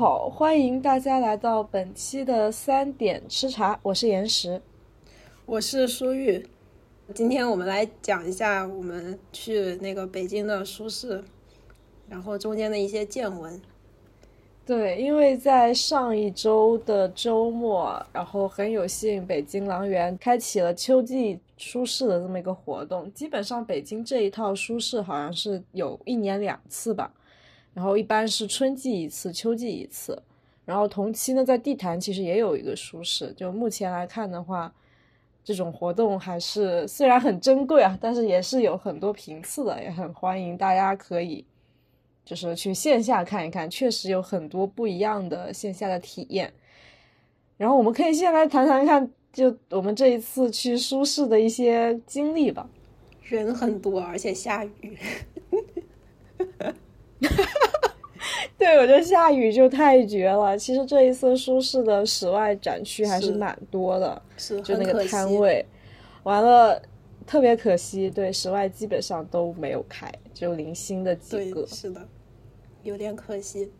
[0.00, 4.58] 好，欢迎大家来到本期的三点吃茶，我是岩石，
[5.44, 6.42] 我是舒玉。
[7.14, 11.22] 今天我们来讲一下我们去那个北京的书市，
[12.08, 13.60] 然后中间的一些见闻。
[14.64, 23.12] 对，因为在上一周的周末，然后很有幸北京狼园开启了秋季书市的这么一个活动。
[23.12, 27.12] 基本上北京这一套书市好像是有一年两次吧，
[27.74, 30.22] 然后一般是春季一次，秋季一次。
[30.64, 33.32] 然后同期呢，在地坛其实也有一个书市。
[33.32, 34.72] 就目前来看的话，
[35.42, 41.44] 这种活动还是虽然很珍贵啊，但是也是有很多频次的，也很欢迎大家可以。
[42.24, 46.52] 就是去线下看一看，确实有很多不一样的线下的体验。
[47.56, 52.68] 然后我们可以先来谈谈看，就我们这一次去书市的一些经历吧。
[53.24, 54.96] 人很多，而且下雨。
[58.58, 60.56] 对，我觉得下雨就太绝了。
[60.56, 65.64] 其实这一次舒适的室外展区还是蛮多的，是就那个摊位。
[66.24, 66.80] 完了，
[67.26, 71.66] 特别可惜，对，室外基本上都没有开，只有零星的几个。
[71.66, 72.06] 是的。
[72.82, 73.70] 有点可惜，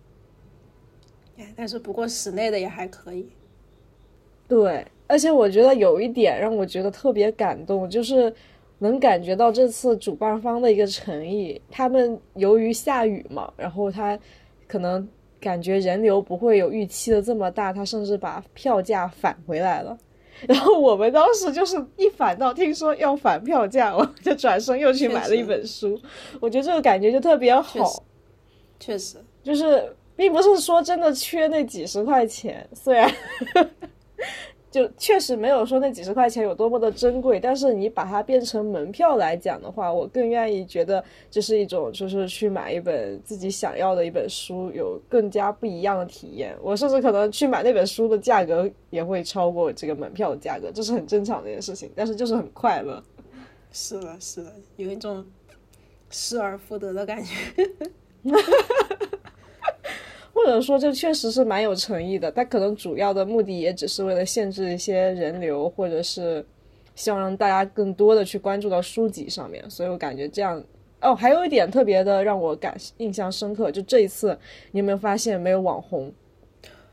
[1.39, 3.31] 哎，但是不过室内的也还可以。
[4.47, 8.31] 对，而且我觉得有一点让我觉得特别感动，就是
[8.81, 11.61] 能感觉到这次主办方的一个诚意。
[11.71, 14.19] 他们由于下雨嘛，然后他
[14.67, 15.09] 可能
[15.41, 19.97] 感觉人流不会有预期的这么大，他甚至把票价返回来了。
[20.47, 26.01] 然后我们当时就是一反到听说要返票价，我就转身又去买了一本书。
[26.41, 28.03] 我觉得这个感觉就特别好。
[28.79, 33.11] 确实，就是并不是说真的缺那几十块钱，虽然
[34.71, 46.57] 就确实没有说那几十块钱有多么的珍贵，但是你把它变成门票来讲的话，我更愿意觉得这是一种就是去买一本自己想要的一本书，有更加不一样的体验。
[46.63, 53.03] 我甚至可能去买那本书的价格也会超过这个门票的价格，这是很正常的一件事情，但是就是很快乐。
[53.73, 55.25] 是的，是的，有一种
[56.11, 57.35] 失而复得的感觉。
[60.41, 62.33] 或者说，这确实是蛮有诚意的。
[62.33, 66.45] 他可能主要的目的也只是为了限制一些人流，或者是
[66.95, 69.63] 希望让大家更多的去关注到书籍上面。
[69.69, 70.63] 所以我感觉这样
[71.03, 74.37] 哦，还有一点特别的让我感印象深刻，就这一次
[74.71, 76.11] 你有没有发现没有网红？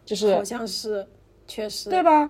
[0.04, 1.06] 就是好像是，
[1.48, 2.30] 确实对吧？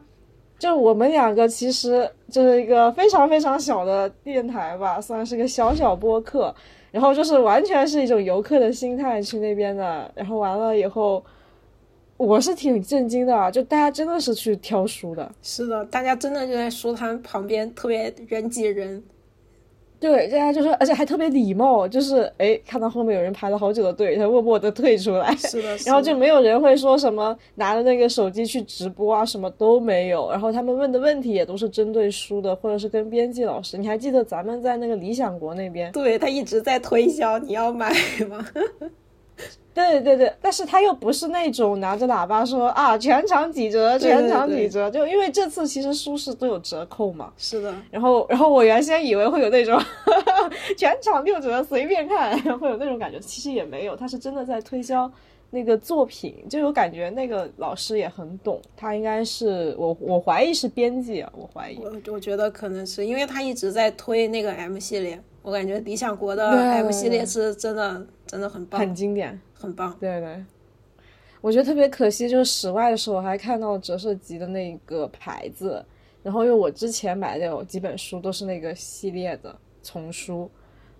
[0.60, 6.54] 就我们两个其实就是一个非常非常小的电台吧，算是个小小播客。
[6.98, 11.24] 然后就是完全是一种游客的心态去那边的，然后完了以后，
[12.18, 19.04] 我是挺震惊的，就大家真的是去挑书的，是的，大家真的就在书摊旁边，特别人挤人。
[20.00, 30.30] 对，大家就说，而且还特别礼貌，就是哎，看到后面有人排了好久的队，他默默的退出来，是的，然后就没有人会说什么拿着那个手机去直播啊，什么都没有。
[30.30, 33.78] 然后他们问的问题也都是针对书的，或者是跟编辑老师。
[33.78, 35.92] 你还记得咱们在那个理想国那边？
[35.92, 37.92] 对他一直在推销，你要买
[38.30, 38.46] 吗？
[39.74, 47.32] 对对对，但是他又不是那种拿着喇叭说啊，全场几折，全场几折，就因为这次其实舒适都有折扣嘛。
[47.38, 47.72] 是的。
[47.92, 49.80] 然后，然后我原先以为会有那种
[50.76, 55.12] 全场六折，随便看， 会有那种感觉，其实也没有，他是真的在推销
[55.52, 61.78] 那个作品，就有感觉那个老师也很懂，他应该是我我怀疑是编辑啊，我怀疑。
[61.80, 69.40] 我我觉得可能是因为他一直在推那个 M 系列，我感觉理想国的 M 系列是真的真的很棒，很经典。
[69.60, 70.46] 很棒，对对，
[71.42, 75.84] 我觉得特别可惜，就是室外的时候还看到折射集的那个牌子，
[76.22, 80.48] 然后因为我之前买的有几本书都是那个系列的丛书，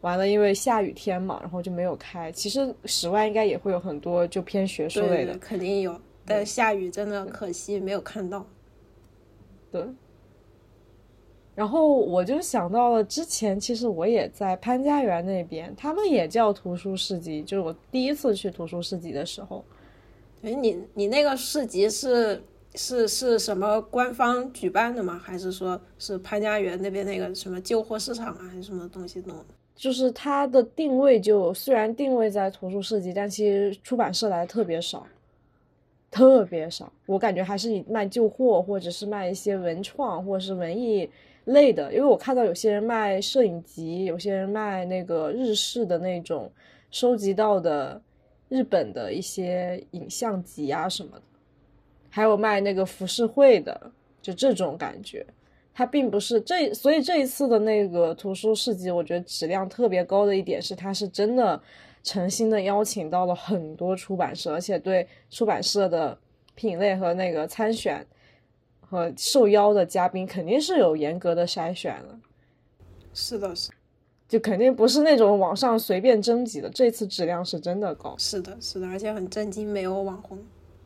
[0.02, 2.32] 完了因为下雨天嘛，然后就没有开。
[2.32, 8.44] 其实室外应该也会有很多就偏学术类的，肯定有，但下雨真的可惜没有看到。
[9.72, 9.84] 对。
[11.58, 17.42] 然后我就想到了之前，其实我也在潘家园那边，他们也叫图书市集。
[17.42, 19.66] 就是我第一次去图书市集的时候，
[20.44, 22.40] 哎，你你那个市集是
[22.76, 25.18] 是是什么官方举办的吗？
[25.18, 29.46] 还是说是潘家园那边那个什么旧货市场啊，还是什么东西弄的？
[29.76, 35.08] 就是它的定位就虽然定位在图书市集，但其实出版社来的特别少，
[36.12, 36.94] 特别少。
[37.08, 41.10] 我感觉还是以卖旧货，或者是卖一些文创，或者是文艺。
[41.48, 46.52] 类的，因为我看到有些人卖摄影集，有些人卖那个日式的那种
[46.92, 48.02] 收集到的
[48.50, 51.24] 日本的一些影像集啊什么的，
[52.10, 53.92] 还有卖那个浮世绘的，
[54.22, 55.26] 就这种感觉，
[55.74, 61.62] 它并不是这，所以这一次的那个图书市集，我觉得质量特别高的一点是，它是真的
[62.04, 66.18] 诚心的邀请到了很多出版社，而且对出版社的
[66.56, 68.06] 品类和那个参选
[68.90, 72.18] 和受邀的嘉宾肯定是有严格的筛选的。
[73.14, 73.72] 是的，是，
[74.28, 78.16] 就肯定不是那种网上随便征集的，这次质量是真的高。
[78.18, 80.38] 是的，是的，而且很震惊，没有网红。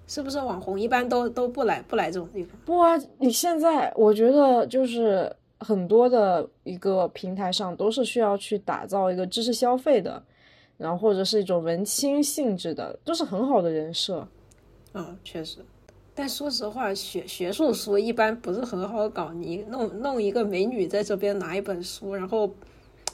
[0.07, 2.59] 是不是网红一般都都不来不来这种地方？
[2.65, 10.21] 不啊，你现在我觉得就是很多的一个平台上都是需要去打造一个知识消费的，
[10.77, 14.27] 然后或者是一种文青性质的，都是很好的人设。
[14.94, 15.59] 嗯，确实。
[16.21, 19.33] 但说实话，学学术书一般不是很好搞。
[19.33, 22.47] 你弄弄一个美女在这边拿一本书，然后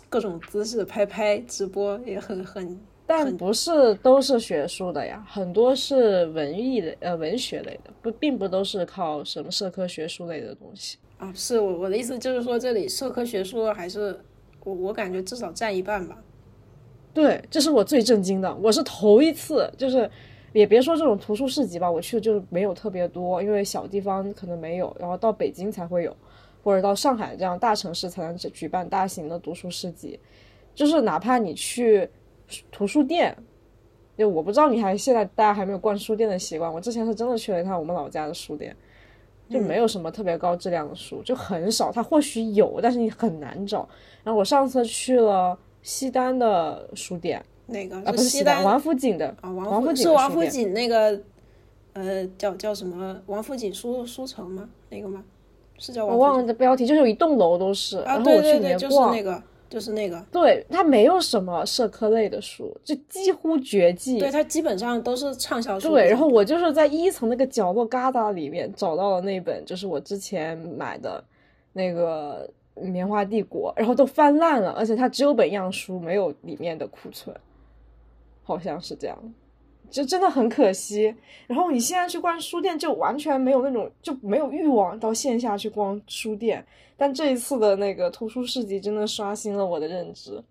[0.09, 2.77] 各种姿势拍拍直播也很很。
[3.05, 11.31] 但不是都是学术的呀，很多是文艺的，呃，文学类的，不，并不都是靠什么社科学术类的东西啊。
[11.33, 14.19] 是我我的意思就是说，这里社科学术还是
[14.65, 16.17] 我我感觉至少占一半吧。
[17.13, 20.11] 对，这是我最震惊的，我是头一次，就是
[20.53, 26.15] 也别说这种图书市集吧，我去的就是没有特别多，因为小地方可能没有，然后到北京才会有，
[26.63, 30.19] 或者到上海这样大城市才能举办大型的读书市集，
[30.75, 32.09] 就是哪怕你去。
[32.71, 33.35] 图书店，
[34.17, 36.73] 就我不知道你还现在大家还没有逛书店的习惯。
[36.73, 38.73] 我之前是真的去了一趟我们老家的书店，
[39.49, 41.91] 就没有什么特别高质量的书，就很少。
[41.91, 43.79] 它或许有，但是你很难找。
[44.23, 51.19] 然后我上次去了西单的书店，那个啊不是西单，王府井的啊王府井是王府井那个
[51.93, 54.67] 呃叫叫什么王府井书书城吗？
[54.89, 55.23] 那个吗？
[55.77, 57.99] 是叫我忘了标题，就是有一栋楼都是。
[57.99, 59.41] 啊对对对，就是那个。
[59.69, 64.17] 就是那个，对，它没有什么社科类的书，就几乎绝迹。
[64.17, 65.89] 对，它基本上都是畅销书。
[65.89, 71.21] 对，然后我就是在一层那个角落旮旯里面找到了那本，就是我之前买的
[71.73, 72.49] 那个
[72.81, 77.35] 《棉花帝国》，然后都翻烂了，而且它只有本样书，没有里面的库存，
[78.47, 79.33] 好像是这样。
[79.89, 81.13] 就真的很可惜。
[81.47, 86.65] 然后你现在去逛书店，就完全没有那种就没有欲望到线下去逛书店。
[86.97, 90.43] 但这一次的那个图书市集真的刷新了我的认知，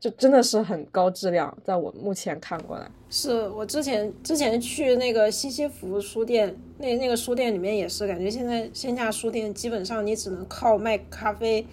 [0.00, 1.56] 就真的是很高质量。
[1.62, 11.64] 在我目前看过来，是我之前之前去那个西西弗书店，那那个书店里面也是感觉现在线下书店基本上你只能靠卖咖啡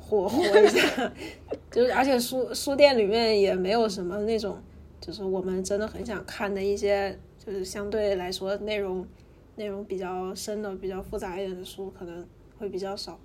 [0.00, 1.12] 活活一下，
[1.70, 4.56] 就是而且书书店里面也没有什么那种。
[5.00, 9.06] 就是我们真的很想看的一些，就是相对来说内容
[9.56, 12.26] 内容比较深的、比较复杂一点的书，可能
[12.58, 13.18] 会比较少。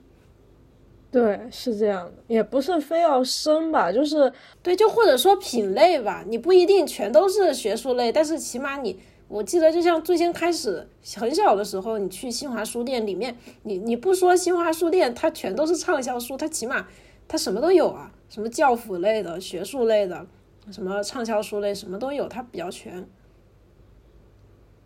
[1.11, 4.33] 对，是这样的，也不是非要深吧，就是
[4.63, 8.97] 对，就或者说品类吧，你不一定全都是学术类，但是起码你，
[9.27, 10.87] 我记得就像最先开始
[11.17, 16.87] 很小的时候，你去新华书店里面，你你不说新华书店，它全都是畅销书，它起码
[17.27, 20.25] 它什么都有啊，什么教辅类的、学术类的。
[20.71, 23.06] 什么畅销书类什么都有，它比较全。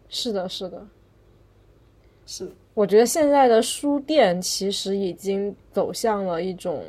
[0.09, 0.87] 是的，是的，
[2.25, 2.51] 是。
[2.73, 6.83] 我觉得现在的书店其实已经走向了一种，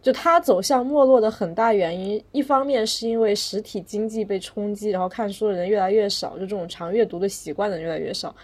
[0.00, 8.34] 就它走向没落的很大原因，一方面是因为实体经济被冲击，然后看书的人越来越少，就这种常阅读的习惯的人越来越少。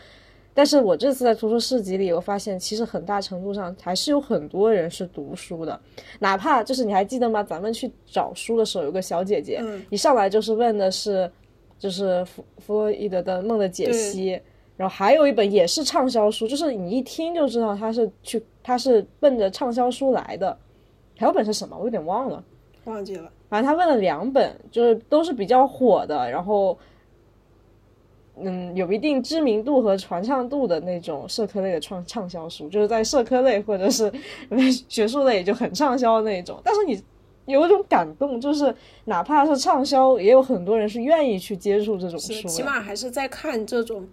[0.59, 5.81] 但是我这次在图书市集里，我发现其实很大程度上还是有很多人是读书的，
[6.19, 7.45] 哪怕就是你还记得吗？
[7.45, 11.31] 咱们去找书的时候，有个小姐姐，一上来就是问的是，
[11.79, 14.33] 就是弗弗洛伊德的《梦的解析》，
[14.77, 20.59] 然后还有一本也是畅销书，就是你一听就知道他是去他是奔着畅销书来的。
[21.17, 21.77] 还有本是什么？
[21.79, 22.43] 我有点忘了，
[22.87, 23.31] 忘记了。
[23.49, 26.77] 反正他问了两本，就是都是比较火的，然后。
[28.43, 34.13] 嗯，有一定知名度和传唱度的那种社科类的畅畅销书，就是在社科类或者是
[34.89, 36.61] 学术类就很畅销的那种。
[36.63, 37.03] 但是你
[37.47, 42.33] 有一种感动，就是哪怕是畅销，也有很多人是愿意去接触这种书。
[42.49, 44.07] 起码还是在看这种，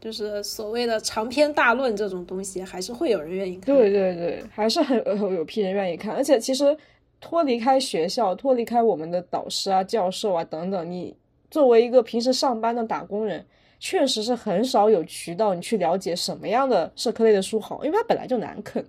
[0.00, 3.74] 就是所谓的长篇大论这种东西，还是会有人愿意看。
[3.74, 4.96] 对对对，还是很
[5.34, 6.14] 有批人愿意看。
[6.14, 6.76] 而且其实
[7.20, 11.16] 脱离开学校，脱离开我们的导师啊、教授啊等等，你
[11.50, 13.44] 作为一个平时上班的打工人。
[13.82, 18.82] 确实是很少有渠道你去了解什么样的社科类的书好，因为它本来就难啃，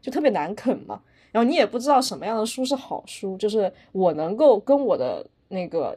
[0.00, 1.00] 就特别难啃嘛。
[1.30, 5.96] 然后你也不知道什么样的书是好书，就是我能够跟我的那个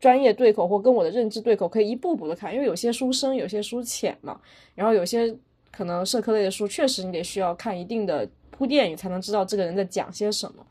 [0.00, 2.52] 专业对口或跟我的认知对口，可以一步步的看。
[2.52, 4.40] 因为有些书深，有些书浅嘛。
[4.74, 5.32] 然后有些
[5.70, 10.66] 可能社科类的书，确实你得需要看一定的铺垫，你才能知道这个人在讲些什么。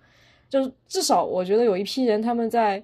[0.49, 2.83] 就是至少我觉得有一批人他们在。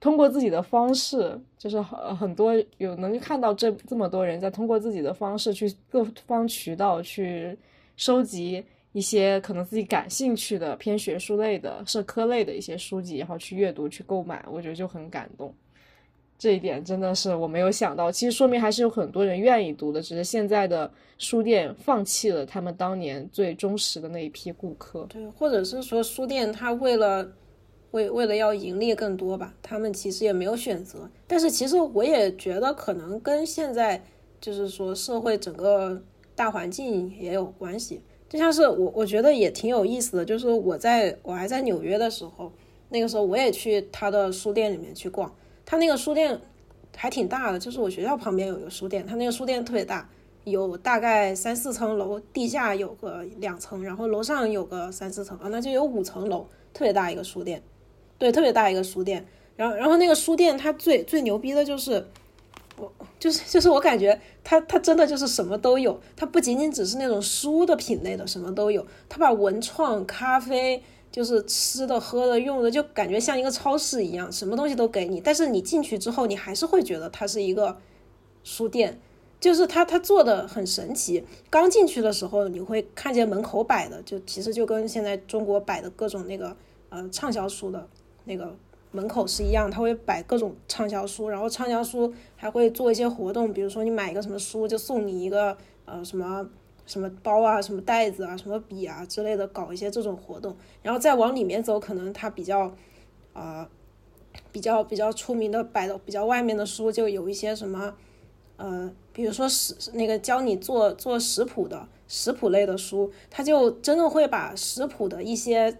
[0.00, 7.56] 通过自己的方式，就是很很多有能看到这这么多人在通过自己的方式去各方渠道去
[7.96, 15.52] 收集一些可能自己感兴趣的偏学术类的、社科类的一些书籍，然后去阅读、去购买，我觉得就很感动。
[16.38, 20.88] 这一点真的是我没有想到，其实说明还是有很多人愿意读的，只是现在的
[21.18, 25.04] 书店放弃了他们当年最忠实的那一批顾客。
[25.08, 27.28] 对，或者是说书店它为了
[27.92, 31.08] 为为了要盈利更多吧，他们其实也没有选择。
[31.26, 34.02] 但是其实我也觉得可能跟现在
[34.40, 36.00] 就是说社会整个
[36.34, 38.00] 大环境也有关系。
[38.28, 42.52] 就像是我我觉得也挺有意思的，就是我在我还在纽约的时候，
[42.90, 45.34] 那个时候我也去他的书店里面去逛。
[45.64, 46.38] 他那个书店
[46.94, 50.06] 还挺大的，就是我学校旁边有一个书店，他那个书店特别大，
[50.44, 57.62] 有大概三四层楼，地下有个两层，然后楼上有个三四层啊，那就有五层楼，特别大一个书店，
[58.18, 59.26] 对，特别大一个书店。
[59.56, 62.06] 然后，然后那个书店它最最牛逼的就是，
[62.76, 70.82] 我就是就是我感觉它它真的就是什么都有，它不仅仅只是那种书的品类的，什么都有，它把文创、咖啡。
[71.10, 75.18] 就是吃的、喝的、用的，就感觉像一个超市一样，什么东西都给你。
[75.18, 77.78] 但是你进去之后，你还是会觉得它是一个
[78.44, 79.00] 书店，
[79.40, 81.24] 就是它它做的很神奇。
[81.48, 86.54] 刚进去的时候，你会看见门口摆的，就其实就跟现在中国摆的各种那个
[86.90, 87.88] 呃畅销书的
[88.28, 88.54] 那个
[88.92, 96.48] 门口是一样，它会摆各种畅销书，然后畅销书还会做一些活动，比如说你买一个什么书，就送你一个呃什么。
[96.86, 102.74] 什么包啊，什么袋子啊，什么笔啊之类的，搞一些这种活动，然后再往里面走，可能它比较，
[103.34, 103.68] 啊，
[104.50, 107.94] 比较比较出名的摆的比较外面的书，就有一些什么，
[108.56, 115.76] 呃，比如说食那个教你做做食谱的食谱类的书，他就真的会把食谱的一些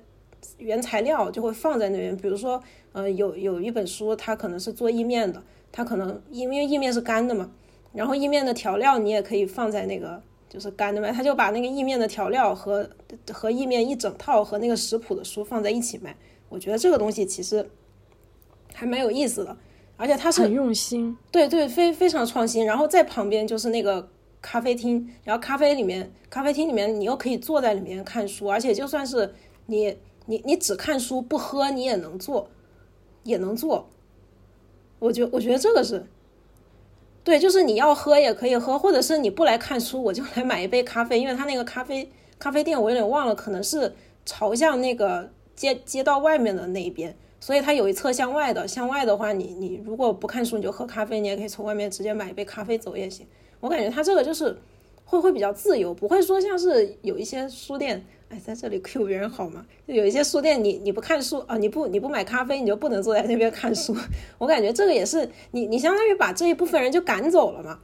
[0.58, 2.62] 原材料就会放在那边，比如说，
[2.92, 7.50] 呃，有有一本书，它可能是做意面的，它可能因为意面是干的嘛，
[7.92, 10.22] 然后意面的调料你也可以放在那个。
[10.50, 12.88] 就是干的卖，他就把那个意面的调料和
[13.30, 16.16] 和意面一整套和那个食谱的书放在一起卖。
[16.48, 17.68] 我觉得这个东西其实
[18.72, 19.54] 还蛮有意思的，
[19.98, 22.64] 而且它是很用心，对对，非非常创新。
[22.64, 24.08] 然后在旁边就是那个
[24.40, 29.34] 咖啡厅，然后咖啡里面，咖啡厅里面你又可以坐在里面看书，而且就算是
[29.66, 29.94] 你
[30.28, 32.48] 你你只看书不喝，你也能做，
[33.24, 33.88] 也能做。
[34.98, 36.04] 我觉我觉得这个是。
[37.24, 41.18] 对，就是你要喝也可以喝，或者是你不来看书，我就来买一杯咖啡。
[41.18, 43.94] 因为他那个咖啡咖啡店我有点忘了，可能是
[44.26, 48.68] 朝向那个街街道外面的那一边，所以它有一侧向外的。
[48.68, 53.26] 向外的话，你你如果不看书，你就喝咖啡，你也可以从外面直接买一杯咖啡走也行。
[53.60, 54.56] 我感觉它这个就是
[55.08, 58.04] 会会比较自由，不会说像是有一些书店。
[58.28, 59.64] 哎，在这里 Q 别人好吗？
[59.86, 63.96] 就有一些书店，你你不看书啊，你不你不买咖啡，你就不能坐在那边看书。
[64.36, 67.78] 我感觉这个也是你你相当于把这一部分人就赶走了嘛，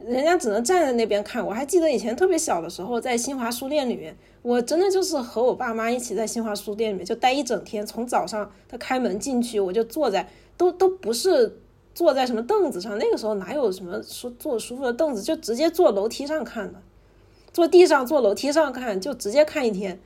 [0.00, 1.46] 人家只能站在那边看。
[1.46, 11.60] 我还记得以前特别小的时候，在新华书店里面，我真的就是和我爸妈一起在新华书店里面就待一整天，从早上他开门进去，我就坐在都都不是
[11.94, 16.80] 坐在什么凳子上，那个时候哪有什么说坐舒服的凳子，就直接坐楼梯上看的。
[17.52, 20.00] 坐地上，坐楼梯上看，就直接看一天。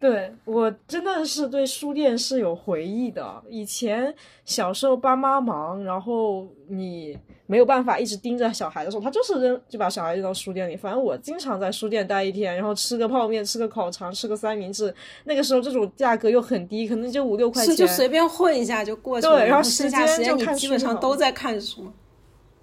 [0.00, 3.42] 对我真的是对书店是有回忆的。
[3.48, 4.12] 以前
[4.44, 7.16] 小时候爸妈忙，然后你
[7.52, 10.74] 没有办法一直盯着小孩的时候，他就是扔就把小孩扔到书店里。
[10.74, 14.94] 反正我经常在书店待一天，然后吃个泡面，吃个烤肠，吃个三明治。
[15.24, 19.38] 那个时候这种价格又很低，可能就五六块钱，就随便混一下就过去了。
[19.38, 21.92] 对，然后时间就你基本上都在看书。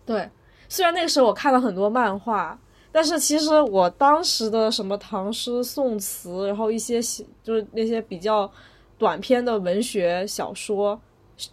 [0.04, 0.28] 对，
[0.68, 2.60] 虽然那个时候我看了很多漫画。
[2.92, 7.00] 但是其实我当时的什么唐诗宋词，然后一些
[7.44, 8.52] 就是那些比较
[8.98, 11.00] 短篇的文学小说，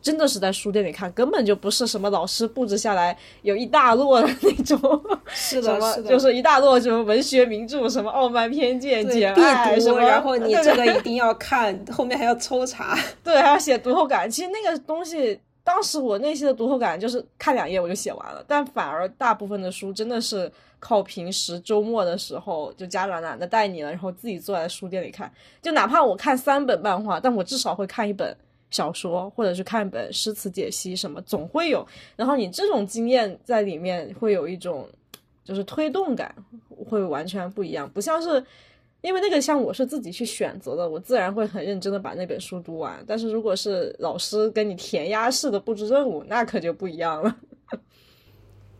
[0.02, 4.78] 真的是在书店里看，根本就不是什么老师布置下来有一大摞的那种，
[5.28, 14.28] 是的， 是的，就是一大摞什么文学名著，什么《傲慢偏见》《简爱》什么，然后你这个 一定要看，后面还要抽查，对，还要写读后感。
[14.30, 20.50] 其实那个东西，当时我内心的读后感就是看两页我就写完了，但反而大部分的书真的是。
[20.78, 25.28] 靠平时周末的时候，就家长懒得带你了，然后自己坐在书店里看。
[25.62, 28.36] 就哪怕我看三本漫画，但我至少会看一本
[28.76, 31.86] 小说，或者是看本诗词解析什么，总会有。
[32.14, 34.86] 然后你这种经验在里面会有一种，
[35.42, 36.34] 就是推动感
[36.86, 37.88] 会完全不一样。
[37.88, 38.44] 不像是，
[39.00, 43.02] 因为那个像我是自己去选择的，我自然会很认真的把那本书读完。
[43.06, 47.34] 但是如果是老师跟你填鸭式的布置任务，那可就不一样了。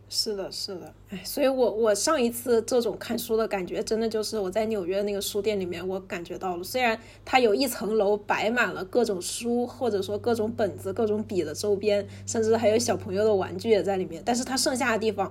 [0.09, 6.63] 是的，是的，哎，所以我我上一次这种看书的感觉，真的就是我在纽约那个书店里面，我感觉到了。
[6.63, 15.29] 虽然它有一层楼摆满了各种书，或者说各种本子、各种笔的周边，甚至还有小朋友的玩具也在里面，但是它剩下的地方，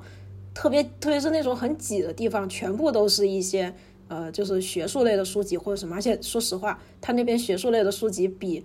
[0.52, 3.72] 特别特别是那种很挤的地方，全部都是一些
[4.08, 5.96] 呃，就是学术类的书籍或者什么。
[5.96, 8.62] 而且说实话，他那边学术类的书籍比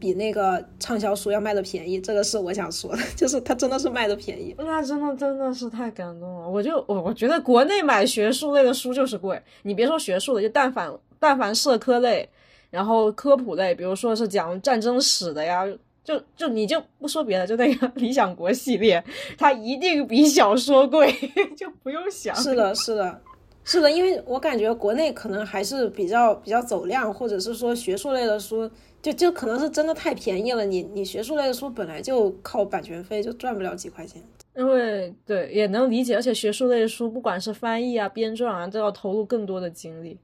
[0.00, 4.54] 比那个畅销书要卖的便宜，这个是我想说的， 就是它真的是卖的便宜。
[4.58, 6.48] 那真的真的是太感动了。
[6.48, 12.28] 我就我我觉得国内买学术类的书就是贵，你别说学术的，就但凡但凡社科类，
[12.70, 15.64] 然后科普类，比如说是讲战争史的呀。
[16.02, 19.04] 就就你就不说别的，就那个《理想国》系列，
[19.36, 21.12] 它一定比小说贵，
[21.54, 22.34] 就不用想。
[22.34, 23.20] 是的，是的，
[23.62, 28.68] 是的，因为我感觉国内可能还是比较比较走量，或者是说学术类的书，
[29.02, 30.64] 就就可能是真的太便宜了。
[30.64, 34.22] 你你学术类的书本来就靠版权费，就赚不了几块钱。
[34.56, 40.18] 因为对也能理解，而且学术类的书，不管是翻译啊、编撰啊，都要投入更多的精力，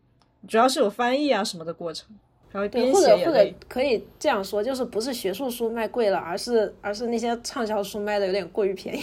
[0.49, 2.09] 主要是有翻译啊什么的过程。
[2.71, 9.01] 对，或者或者可以这样说，就是不是学术书卖贵了，而是而是那些畅销书卖的有点过于便宜。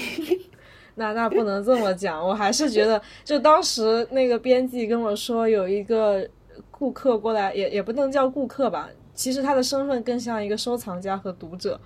[0.95, 6.27] 那那不能这么讲，我还是觉得，就当时那个编辑跟我说，有一个
[6.71, 11.79] 顾客过来，也也不能叫顾客吧，其实他的身份更像一个收藏家和读者。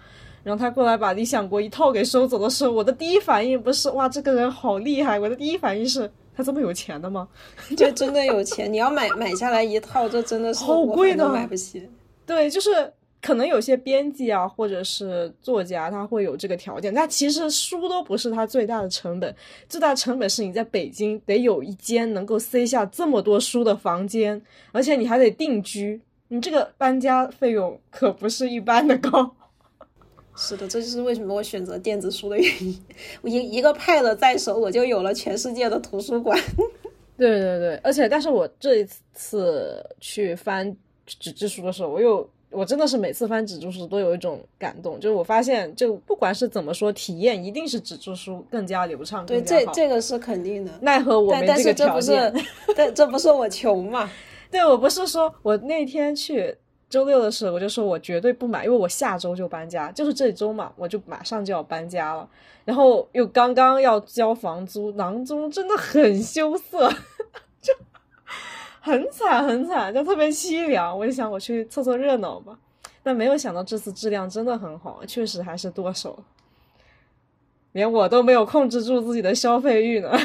[0.43, 6.09] 然后他过来把《理想国》一套给收走的时候，我的第一反应不是哇，这个人好厉害，我的第一反应是。
[6.37, 7.27] 他这么有钱的吗？
[7.75, 8.71] 这真的有钱！
[8.71, 11.89] 你要买买下来一套，这真的是好贵的，买不起。
[12.27, 16.93] 对，就是可能有些编辑啊，或者是作家，他会有这个条件。
[16.93, 19.35] 但其实书都不是他最大的成本，
[19.67, 24.39] 最大的成本是你在北京得有一间能够塞下这么多书的房间，
[24.71, 29.35] 而且你还得定居，你这个搬家费用可不是一般的高。
[30.39, 32.79] 是的，这就是为什么我选择电子书的原因。
[33.23, 36.39] 我一一个 Pad 在手，我就有了全世界的图书馆。
[37.17, 40.75] 对对对，而且但是我这一次去翻
[41.07, 49.25] 纸质书的时候，我又我真的是每次翻纸质书都有一种感动，就是我发现，就不管是怎么说，体验一定是纸质书更加流畅。
[49.25, 50.71] 对，这这个是肯定的。
[50.81, 52.31] 奈何我没这个条件。
[52.77, 54.07] 但这不是我穷嘛？
[54.51, 56.57] 对我不是说我那天去。
[56.89, 62.25] 周六的时候，我就说我绝对不买，因为我下周就搬家，就是这周嘛，我就马上就要搬家了，
[62.63, 66.89] 然后又刚刚要交房租，囊中真的很羞涩，
[67.59, 67.73] 就
[68.79, 70.97] 很惨很惨，就特别凄凉。
[70.97, 72.57] 我就想我去凑凑热闹吧，
[73.03, 76.17] 但没有想到这次质量真的很好，确实还是剁手，
[77.73, 80.17] 连我都没有控制住自己的消费欲呢。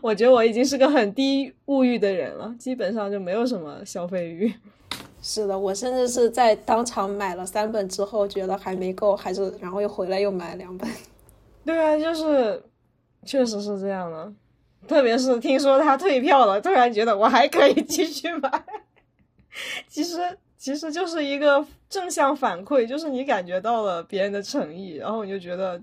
[0.00, 4.52] 我觉得我已经是个很低物欲的人了，基本上就没有什么消费欲。
[5.22, 10.88] 是的，我甚至是在当场买了三本之后，觉得还没够，还是然后又回来又买了两本。
[11.64, 12.60] 对啊，就是
[13.24, 14.32] 确实是这样的，
[14.88, 18.64] 特别是听说他退票了，突然觉得我还可以继续买。
[19.86, 20.18] 其实
[20.58, 25.80] 其实就是一个正向反馈，就是你感觉到了别人的诚意，然后你就觉得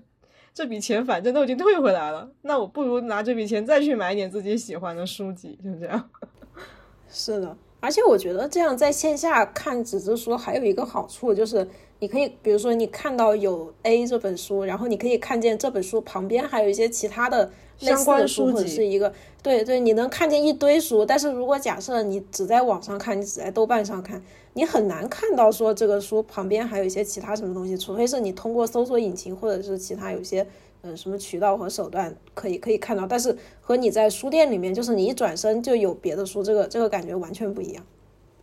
[0.52, 6.10] 这笔钱反正都已经退回来了，那我不如拿这笔钱再去买一点自己喜欢的书籍，就这样。
[7.08, 7.56] 是的。
[7.82, 11.66] 而且我觉得这样在线下看纸质书还有一个好处，就是
[11.98, 19.10] 你可以，比如说你看到有 A 这本书，然后你可以看见这本书旁边还有一些其他的类似的书，或者是一个，
[19.42, 21.06] 对对，你能看见一堆书。
[21.06, 24.22] 但是如果假设你只在网上看，你只在豆瓣上看，
[24.54, 30.46] 你很难看到说这个书旁边还有一些其他什么东西，除非是你通过搜索引擎或者是其他有些。
[30.82, 37.84] 嗯，什么渠道和手段可以可以看到，但是和你在书店里面，就是你一转身就有别的书，这个这个感觉完全不一样。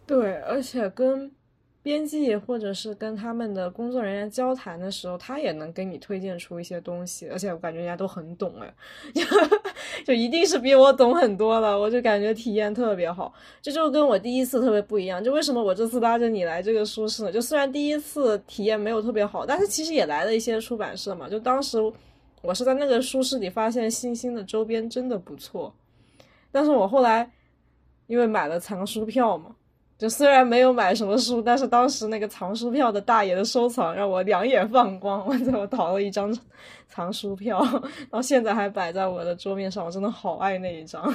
[0.06, 1.32] 对，而且跟
[1.88, 8.73] 编辑或者是跟他们的工作人员交谈的时候，他也能给你推荐出一些东西，而且我感觉人家都很懂哎，
[10.06, 13.34] 就一定是比我懂很多了，我就感觉体验特别好。
[13.62, 17.32] 这就跟我第一次特别不一样，就为什么我这次拉着你来这个书市呢？
[17.32, 21.78] 就虽然第一次体验没有特别好，但是其实也来了一些出版社嘛，就当时。
[22.43, 25.73] 我是在那个书市里发现星星的周边真的不错，
[26.52, 27.30] 但是我后来
[28.06, 29.56] 因为买了藏书票嘛，
[29.97, 36.31] 就虽然没有买什么书，但是当时那个藏书票的大爷的收藏让我两眼放光，我最后淘了一张
[36.88, 37.60] 藏书票，
[38.12, 41.13] 到现在还摆在我的桌面上，我真的好爱那一张，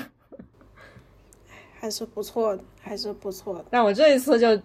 [1.79, 3.65] 还是不错的，还是不错的。
[3.71, 4.61] 但我这一次就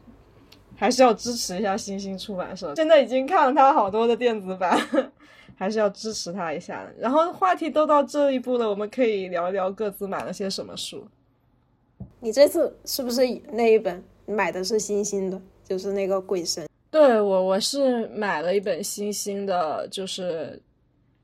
[0.76, 4.80] 还是要支持一下星星出版社，现在已经看了他好多的电子版。
[5.60, 6.94] 还是要支持他一下的。
[7.00, 11.08] 然后话题都到这一步了，我们可以聊一聊各自买了些什么书。
[12.20, 15.42] 你这次是不是那一本买的是新星的？
[15.64, 16.68] 就是那个鬼神。
[16.90, 20.62] 对我，我是买了一本新星的，就是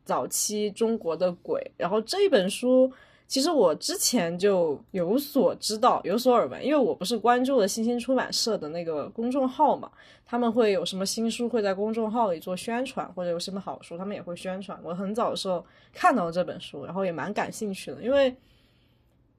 [0.06, 1.72] 早期中国的鬼。
[1.78, 2.92] 然后这一本书。
[3.26, 9.90] 其实我之前就有所知道，有所耳闻，因为我不是关注了新星出版社的那个公众号嘛，
[10.24, 14.80] 他们会有什么新书会在公众号里做宣传，或者有什么好书，他们也会宣传。
[14.84, 18.36] 我很早的时候看到这本书，然后也蛮感兴趣的，因为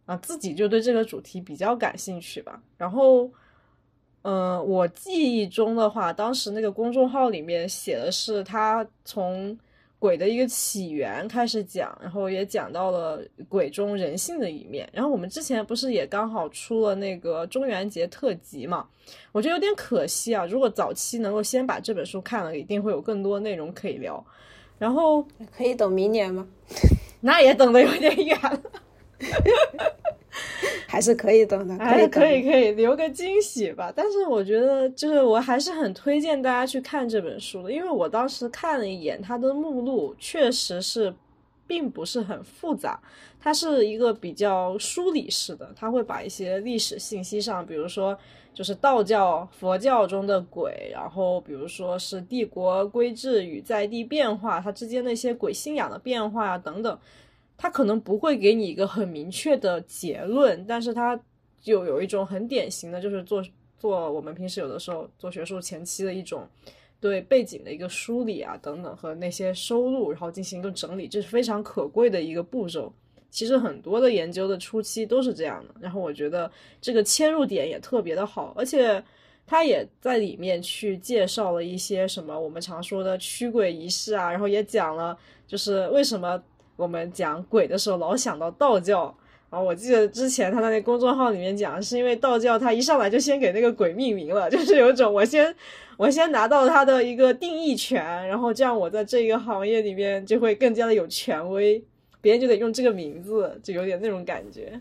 [0.06, 2.62] 啊，自己就对这个主题比较感兴趣吧。
[2.76, 3.30] 然后，
[4.22, 9.58] 嗯，我记忆中的话，当时那个公众号里面写的是他从。
[10.00, 14.86] 鬼的一个起源开始讲，然后也讲到了鬼中人性的一面。
[14.92, 18.86] 然后我们之前不是也刚好出了那个中元节特辑嘛？
[19.32, 20.44] 我觉得有点可惜啊。
[20.44, 24.22] 如果早期能够先把这本书看了，一定会有更多内容可以聊。
[24.78, 26.46] 然后可以等明年吗？
[27.22, 28.60] 那也等的有点远了。
[30.86, 33.92] 还是可以等的，哎，可以可以留个惊喜吧。
[33.94, 41.12] 但是我觉得，就是我还是很推荐大家去看这本书的，因为我当时看了一眼它的目录，确实是
[41.66, 43.00] 并不是很复杂，
[43.40, 48.16] 它是一个比较梳理式的，它会把一些历史信息上，比如说
[48.52, 56.96] 就是道教、佛教中的鬼，然后比如说是帝国规制与在地变化，它之间的一些鬼信仰的变化啊等等。
[57.56, 61.18] 他可能不会给你一个很明确的结论，但是他
[61.60, 63.42] 就有一种很典型的，就是做
[63.78, 66.46] 做我们平时有的时候做学术前期的一种
[67.00, 72.92] 对背景的一个梳理啊等等和那些收录，然后进行一个整理，这是非常可贵的一个步骤。
[73.30, 79.02] 其实很多的研究的初期都是这样的，然后我觉得这个切入点也特别的好，而且
[79.46, 86.42] 他也在里面去介绍了一些什么我们常说的驱鬼仪式啊，然后也讲了就是为什么。
[86.76, 89.14] 我们讲鬼的时候，老想到道教。
[89.50, 95.54] 然后我记得之前他在那公众号里面讲，是因为道教他一上来就先给那个鬼命名了，就是有一种我先
[95.96, 101.80] 我先拿到他的一个定义权，然后这样我在这个行业里面就会更加的有权威，
[102.20, 104.80] 别人就得用这个名字，就有点那种感觉。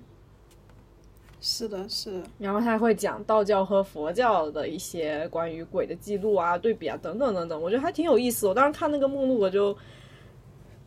[1.40, 2.24] 是的，是的。
[2.40, 8.48] 然后他会讲道教和佛教的一些关于鬼的记录啊、对比啊等等等等，我觉得还挺有意思。
[8.48, 9.78] 我当时看那个目录，我就。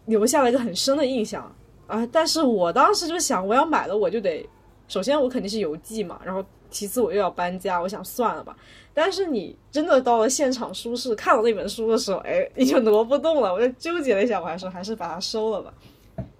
[0.06, 1.54] 留下了一个很深的印象
[1.86, 2.06] 啊！
[2.10, 4.48] 但是我当时就想，我要买了，我就得，
[4.88, 8.56] 首先我肯定是邮寄嘛，然后其次我又要搬家，我想算了吧。
[8.94, 13.52] 但是你真的到了现场书市看了那本书的时候，哎，你就挪不动了。
[13.52, 15.72] 我就纠结了一下，我还是还是把它收了吧。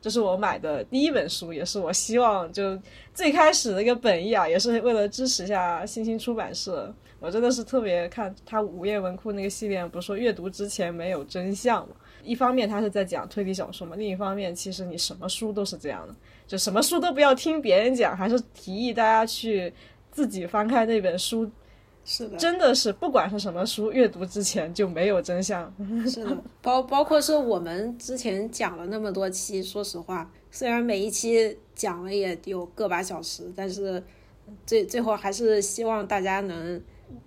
[0.01, 2.79] 这是我买的第一本书，也是我希望就
[3.13, 6.95] 最开始的一个本意啊，也是为了支持一下新星出版社。
[7.19, 11.95] 我真的是特别看他午夜文库那个系列，不是说阅读之前没有真相吗？
[12.27, 16.15] 一方面他是在讲推理小说嘛，另一方面其实你什么书都是这样的，
[16.47, 19.73] 就什么书都不要听别人讲，还是提议大家去
[20.11, 21.51] 自己翻开那本书。
[22.09, 25.75] 是的，真的是不管是什么书，阅读之前就没有真相。
[26.09, 34.01] 是的，包包括是我们之前讲了那么多期，说实话，虽然每一期讲了也有个把小时，但是
[34.65, 36.81] 最最后还是希望大家能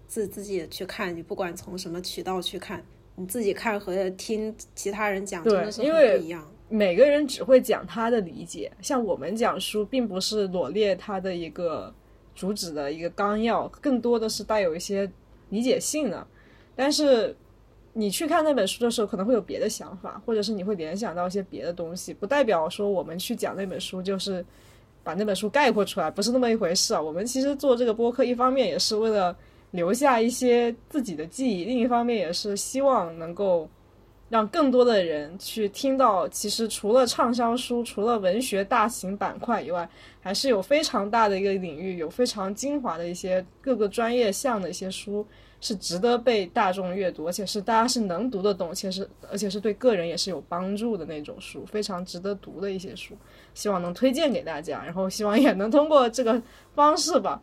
[0.07, 2.81] 自自己去看，你不管从什么渠道去看。
[3.19, 6.41] 你自己看和听其他人讲真的是很不一样。
[6.69, 11.93] 每个人只会讲他的理解，像我们讲书，并不是罗列他的一个
[12.33, 15.11] 主旨的一个纲要，更多的是带有一些
[15.49, 16.25] 理解性的。
[16.77, 17.35] 但是
[17.91, 24.45] 你去看那本书的时候，可能会有别的想法，或者是你会联想到一些别的东西，不代表说我们去讲那本书就是
[25.03, 27.01] 把那本书概括出来，不是那么一回事啊。
[27.01, 29.35] 我们其实做这个播客，一方面也是为了。
[29.71, 33.69] 留下一些自己的记忆，另一方面也是希望能够
[34.29, 39.87] 让更多的人去听到，其实除了畅销书，除了文学大型板块以外，
[40.21, 45.25] 还是有非常大的一个领域，有非常精华的一些各个专业项的一些书
[45.61, 53.15] 是值得被大众阅读，而且是大家是能读得懂，且是而且是对个人也是有帮助的那种书，非常值得读的一些书，
[53.53, 56.41] 希望能推荐给大家，然后希望也能通过这个
[56.73, 57.41] 方式吧。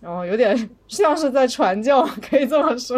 [0.00, 2.96] 然后有点 像是在传教， 可以这么说。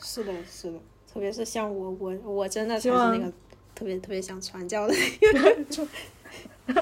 [0.00, 0.78] 是的，是的，
[1.12, 3.32] 特别是像我，我我真的才是那个
[3.74, 5.86] 特别特别想传教的那个。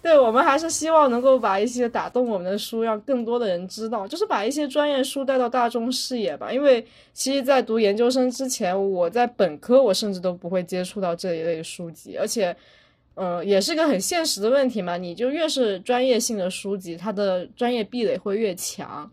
[0.00, 6.52] 对，我们还是希望能够把一些打动我们的书，让更多的人知道，就是把一些专业书带到大众视野吧。
[6.52, 12.56] 因为其实，在读研究生之前，我在本科我甚至都不会接触到这一类书籍，而且。
[13.18, 14.98] 嗯，也是个很现实的问题嘛。
[14.98, 19.10] 你就越是专业性的书籍，它的专业壁垒会越强。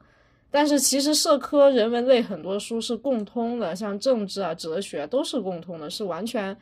[0.51, 6.55] 但是其实社科、人文类很多书是共通的，像政治啊、哲学都是共通的，是完全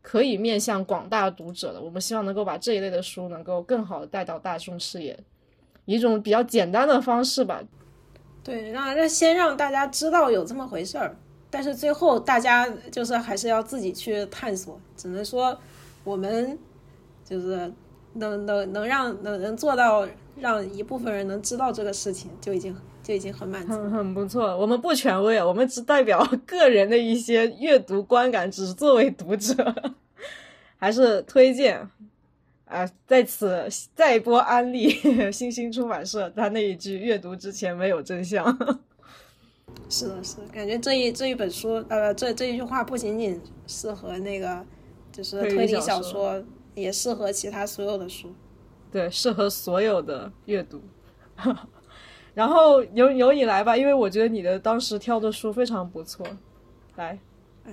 [0.00, 1.80] 可以面向广大读者的。
[1.82, 5.16] 我们希望能够把这一类的书能够更好的带到大众视野，
[5.84, 7.62] 一种比较简单的方式吧。
[8.42, 11.14] 对，那那先让大家知道有这么回事儿，
[11.50, 14.80] 但是最后大家就是还是要自己去探索。
[14.96, 15.56] 只能说
[16.02, 16.58] 我们。
[17.28, 17.70] 就是
[18.14, 20.08] 能能能让能能做到
[20.38, 24.56] 让一部分人能知道这个事情，就已经就已经很满足，很 很不错。
[24.56, 29.74] 我们不权威，我们只代表 个人的一些阅读观感，只是作为读者，
[30.78, 31.86] 还是推荐。
[32.66, 34.90] 啊，在此再一波安利
[35.30, 38.44] 新星出版社，他那一句“阅读之前没有真相”。
[39.88, 44.66] 是的，是的，感觉这一这一本书，呃，这这一句话不仅仅适合那个，
[45.12, 46.42] 就是推理小说，
[46.76, 48.28] 也适合其他所有的书。
[48.92, 50.80] 对，适合所有的阅读。
[52.32, 56.24] 然后由由你来吧，因为我觉得你的当时挑的书非常不错。
[56.94, 57.18] 来，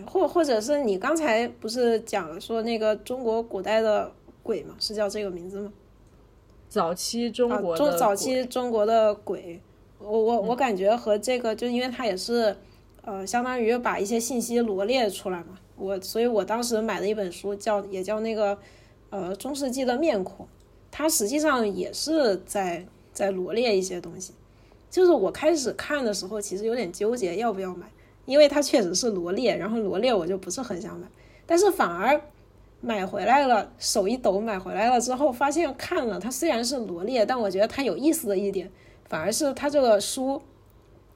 [0.07, 4.11] 或或者是你刚才不是讲说那个中国古代的
[4.41, 4.75] 鬼吗？
[4.79, 5.71] 是叫这个名字吗？
[6.67, 9.61] 早期中国中早期中国的鬼。
[9.99, 12.57] 我我我感觉和这个，就因为它也是，
[13.03, 15.59] 呃，相当于把一些信息罗列出来嘛。
[15.77, 18.57] 我所以，我当时买的一本书叫也叫那个，
[19.13, 20.47] 呃，中世纪的面孔，
[20.89, 24.33] 它实际上也是在在罗列一些东西。
[24.89, 27.85] 就是我开始看的时候，其实有点纠结要不要买，
[28.25, 31.05] 因为它确实是罗列，然后罗列我就不是很想买，
[31.45, 32.19] 但是反而
[32.81, 38.71] 买回来了，手一抖买回来了之后，发现看了它虽然是罗列，但我觉得它有意思的一点。
[39.07, 40.41] 反而是他这个书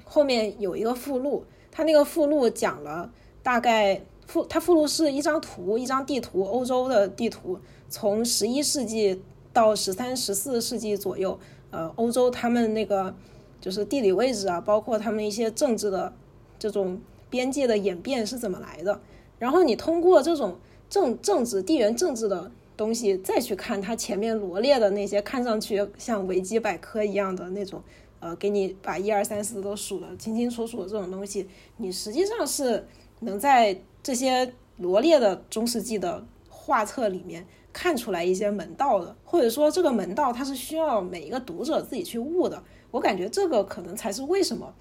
[0.03, 9.21] 后面有一个附录，他那个附录讲了大概附，他附录是一张图，一张地图，欧洲的地图，从十一世纪
[9.51, 11.39] 到十三、十四世纪左右，
[11.71, 13.15] 呃，欧洲他们那个
[13.59, 16.13] 就是地理位置啊，包括他们一些政治的
[16.59, 19.01] 这种边界的演变是怎么来的。
[19.39, 20.57] 然后你通过这种
[20.89, 22.51] 政政治、地缘政治的。
[22.77, 27.81] 东西再去看它前面罗列的那些看上去像维基百科一样的那种，
[28.19, 31.47] 呃，给你把一二三四都数的清清楚楚的这种东西，
[31.77, 32.85] 你实际上是
[33.21, 42.63] 能在这些罗列的中世纪的画册里面看出来一些门道的，或者说这个门道它是需要每一个读者自己去悟的。
[42.89, 44.73] 我感觉这个可能才是为什么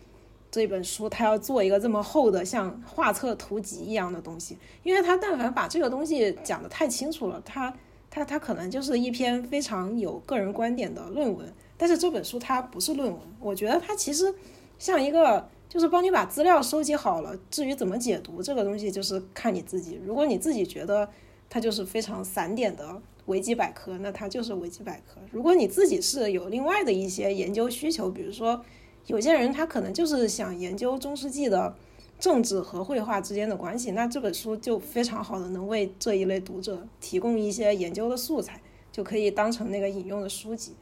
[0.51, 7.71] 这本书它要做一个这么厚的像画册图集一样的东西，因为它但凡把这个东西讲得太清楚了，它
[8.09, 14.35] 它它可能就是一篇非常有个人观点的论文，但是这本书它不是论文，我觉得它其实
[14.79, 17.37] 像一个，就是帮你把资料收集好了。
[17.51, 20.01] 至于怎么解读这个东西，就是看你自己。
[20.03, 21.07] 如果你自己觉得
[21.49, 25.21] 它就是非常散点的维基百科，那它就是维基百科。
[25.31, 28.65] 如果你自己是有另外的一些研究需求，比如说
[29.07, 31.75] 有些人他可能就是想研究中世纪的。
[32.19, 38.59] 政治和绘画之间的关系，那这本书就非常好的能为这一类读者提供一些研究的素材，
[38.91, 40.73] 就可以当成那个引用的书籍。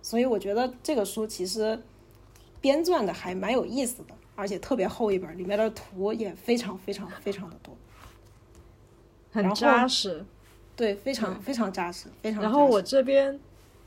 [0.00, 1.78] 所以我觉得这个书其实
[2.58, 7.76] 编撰的还蛮有意思的，而且特别厚一本，里面的图也非常非常非常的多，
[9.32, 10.24] 很扎实。
[10.76, 12.42] 对，非常非常扎实，非常。
[12.42, 13.40] 然后我这边。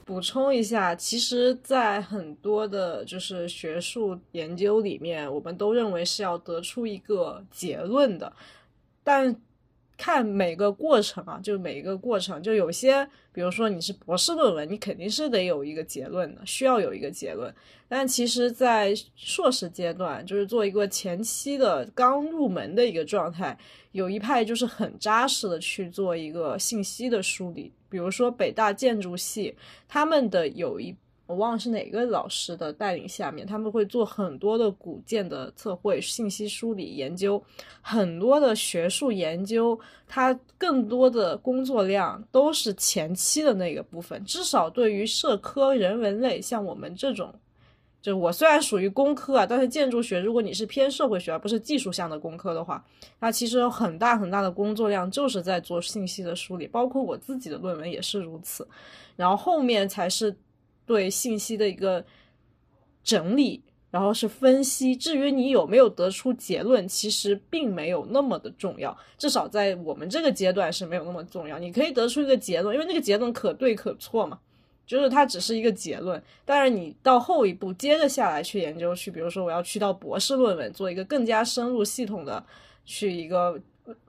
[0.08, 8.32] 补充一下，其实，在很多的，就是学术研究里面，我们都认为是要得出一个结论的，
[9.04, 9.36] 但
[9.98, 17.54] 看每个过程啊，就每一个过程，就有些，比如说你是博士论文，你肯定是得有一个结论的，需要有一个结论。
[17.88, 23.58] 但其实，在硕士阶段，就是做一个前期的刚入门的一个状态，
[23.92, 27.72] 有一派就是很扎实的去做一个信息的梳理。
[27.88, 29.56] 比如说北大建筑系，
[29.88, 30.94] 他们的有一
[31.28, 37.42] 我忘了是哪个老师的带领下面，他们会做很多的古建的测绘、信息梳理研究，
[37.82, 44.24] 很多的学术研究，它更多的工作量都是前期的那个部分。
[44.26, 47.34] 至少对于社科人文类，像我们这种。
[48.02, 52.86] 就我虽然属于工科啊，但是建筑学，如果你是偏社会学而不是技术向的工科的话，
[53.20, 58.68] 那其实有很大很大的工作量就是在做信息的梳理，包括我自己的论文也是如此。
[59.16, 60.36] 然后后面才是
[60.86, 62.04] 对信息的一个
[63.04, 64.96] 整理，然后是分析。
[64.96, 71.60] 至于你有没有得出结论，其实并没有那么的重要，至少在我们这个阶段是没有那么重要。
[71.60, 74.40] 你可以得出一个结论，因为那个结论可对可错嘛。
[74.88, 82.46] 就是它只是一个结论，但是你到后一步接着下来去研究去，比如说我要去到博士论文做一个更加深入系统的
[82.86, 83.60] 去一个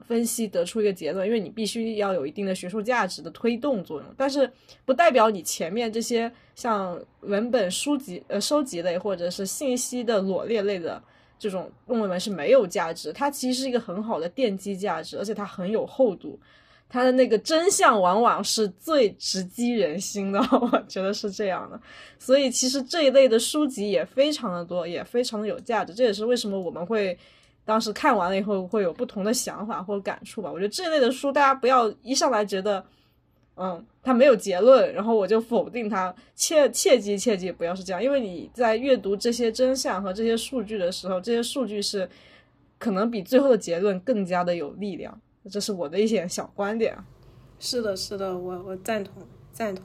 [0.07, 4.53] 分析，得出一个结论，因为你必须要有一定的学术价值的推动作用，但是
[4.85, 11.01] 不代表你前面这些像文本书籍呃收集类或者是信息的罗列类的
[11.39, 16.37] 这种论文是没有价值，它其实是一个很好的奠基价值，而且它很有厚度。
[16.89, 21.79] 它的那个真相往往是最直击人心的， 我觉得是这样的。
[22.17, 25.93] 所以其实这一类的书籍也非常的多，也非常的有价值。
[25.93, 27.19] 这也是为什么我们会
[27.65, 30.51] 当时看完了以后会有不同的想法或感触吧。
[30.51, 32.83] 我觉得这一类的书，大家不要一上来觉得，
[33.57, 36.15] 嗯，他没有结论，然后我就否定他。
[36.35, 42.09] 切切记切记不要是这样，因为你在阅读这些真相和这些数据的时候，这些数据是
[42.79, 45.19] 可能比最后的结论更加的有力量。
[45.51, 46.95] 这是我的一些小观点。
[47.59, 49.85] 是的，是的，我我赞同赞同，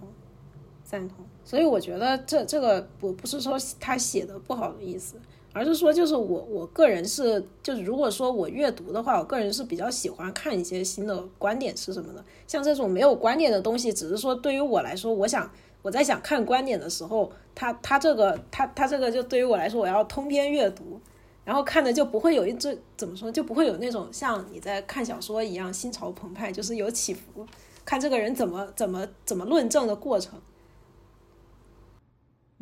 [0.84, 1.25] 赞同。
[1.45, 5.15] 所以我觉得这这个不不是说他写的不好的意思，
[5.53, 12.23] 而是说就是我我个人是就是如果说我阅读的话，我个人是比较喜欢看一些新的观点是什么的。
[12.47, 20.99] 像这种没有观点的东西，只是说对于我来说，我想我在想看观点的时候，他他这个他他这个就对于我来说，我要通篇阅读，
[21.43, 27.45] 然后看的就不会有一这怎么说就不会有那种像你在看小说一样心潮澎湃，就是有起伏，
[27.83, 30.39] 看这个人怎么怎么怎么论证的过程。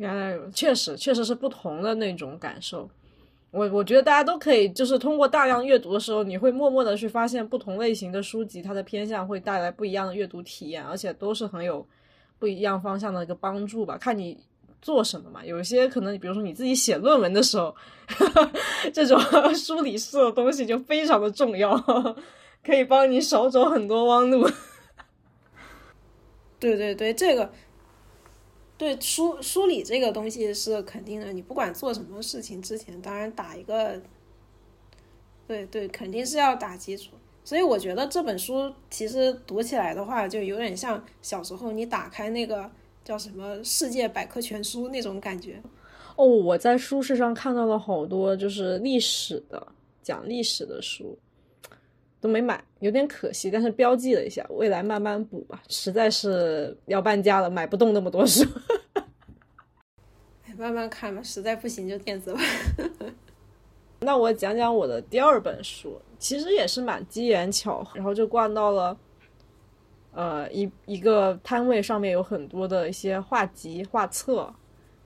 [0.00, 2.88] 原来确实确实是不同的那种感受，
[3.50, 11.86] 我我觉得大家都可以，就是通过大量阅读的时候，你会默默的去发现不同类型的书籍，它的偏向会带来不一样的阅读体验，而且都是很有
[12.38, 13.98] 不一样方向的一个帮助吧。
[13.98, 14.38] 看你
[14.80, 17.76] 做什么嘛，有些可能，比如说你自己写论文的时候，
[18.94, 19.20] 这种
[19.54, 21.76] 梳理式的东西就非常的重要，
[22.64, 24.48] 可以帮你少走很多弯路。
[26.58, 27.52] 对对对，这个。
[28.80, 34.00] 对梳梳理这个东西是肯定的，你不管做什么事情之前，当然打一个，
[35.46, 37.10] 对对，肯定是要打基础。
[37.44, 42.70] 所以我觉得这本书其实读起来的话，就有点像小时候你打开那个
[43.04, 45.60] 叫什么《世界百科全书》那种感觉。
[46.16, 49.68] 哦，我在书市上看到了好多就是历史的
[50.02, 51.18] 讲历史的书。
[52.20, 55.62] 都没买，有点可惜，但是标记了一下，未来慢慢补吧。
[55.68, 58.44] 实在是要搬家了，买不动那么多书，
[60.58, 61.22] 慢慢看吧。
[61.22, 62.42] 实在不行就电子版。
[64.00, 68.96] 那我讲讲我的第二本书，其实也是蛮机缘巧合，然后就逛到了，
[70.12, 74.52] 呃，一一个摊位上面有很多的一些画集、画册，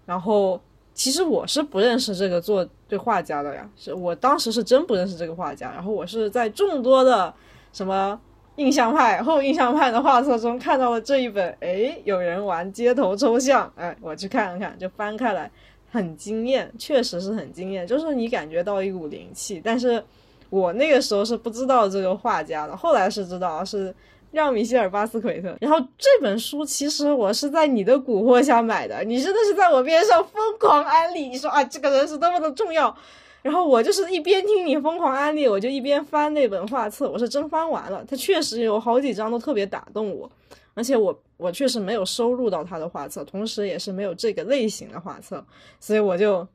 [0.05, 0.61] 然后。
[0.95, 5.71] 其实我是不认识这个做对画家的呀，是我当时是真不认识这个画家。
[5.73, 7.35] 然后我是在众多的
[7.73, 8.19] 什么
[8.57, 15.51] 印象派、后印象派的画册中看到了这一本，哎，有人玩街头抽象，哎，我去看了看，就翻开来，
[15.91, 19.61] 很惊艳，确实是很惊艳，就是你感觉到一股灵气。
[19.63, 20.03] 但是
[20.49, 23.95] 我那个时候是不知道这个画家的，后来是知道是。
[24.35, 25.57] 让米歇尔·巴斯奎特。
[25.61, 32.95] 然后这本书其实我是在你的蛊惑下买的，你真的是在我边上疯狂安利，你说啊这个人是多么的重要。
[33.41, 38.03] 然后我就是一边听你疯狂安利，我就一边翻那本画册，我是真翻完了。
[38.09, 40.31] 它确实有好几张都特别打动我，
[40.73, 45.45] 而且我我确实没有收录到他的画册，同时也是没有这个类型的画册，
[45.79, 46.47] 所以我就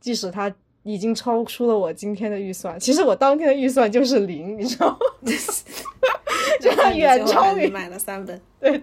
[0.00, 0.50] 即使他
[0.84, 4.96] 已经超出了我今天的预算，其实我当天的预算就是零，你知道吗？
[6.60, 8.82] 就远超于买了三本， 对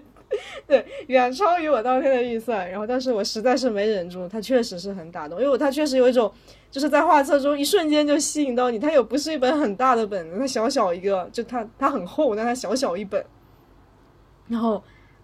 [0.66, 2.68] 对，远超于我当天的预算。
[2.70, 6.30] 然后，但是我实在是没忍住，它确实是很打动，因为它确实有一种，
[6.70, 8.78] 就是在画册中一瞬间就吸引到你。
[8.78, 13.24] 它又不是一本很大的本子，它小小一个，就它它很厚，但它小小一本，
[14.48, 14.82] 然后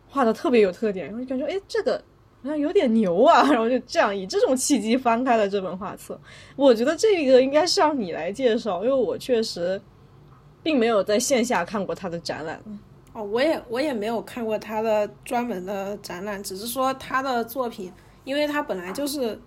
[0.09, 2.03] 画的特别有特点，然后就感觉哎，这个
[2.49, 3.43] 好像有点牛啊。
[3.53, 6.19] 然后就这样以这种契机翻开了这本画册。
[6.57, 9.81] 我觉得这个应该是让你来介绍，因为我确实。
[10.61, 12.61] 并没有在线下看过他的展览，
[13.15, 17.91] 哦，我也我也没有看过他的专门的展览，只是说他的作品，
[18.25, 19.39] 因为他本来就是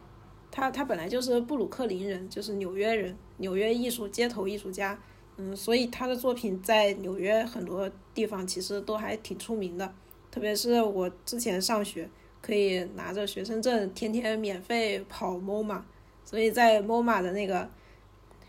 [0.50, 4.98] 他他本来就是布鲁克林人，就是纽约人，纽约艺术街头艺术家，
[5.38, 9.94] 嗯，所以他的作品在纽约很多地方其实都还挺出名的，
[10.32, 12.10] 特别是我之前上学
[12.52, 15.80] 可以拿着学生证，天天免费跑 MoMA，
[16.26, 17.70] 所以在 MoMA 的那个。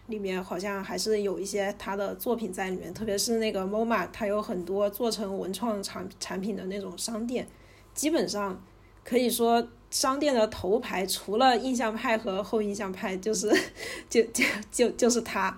[0.09, 7.47] 里面好像还是有一些他的作品在里面，特别是那个 MoMA，它有很多做成文创产产品的那种商店，
[7.95, 8.61] 基本上
[9.05, 13.49] 可以说商店的头牌除了印象派和后印象派，就是
[14.11, 15.57] 就就就就是他，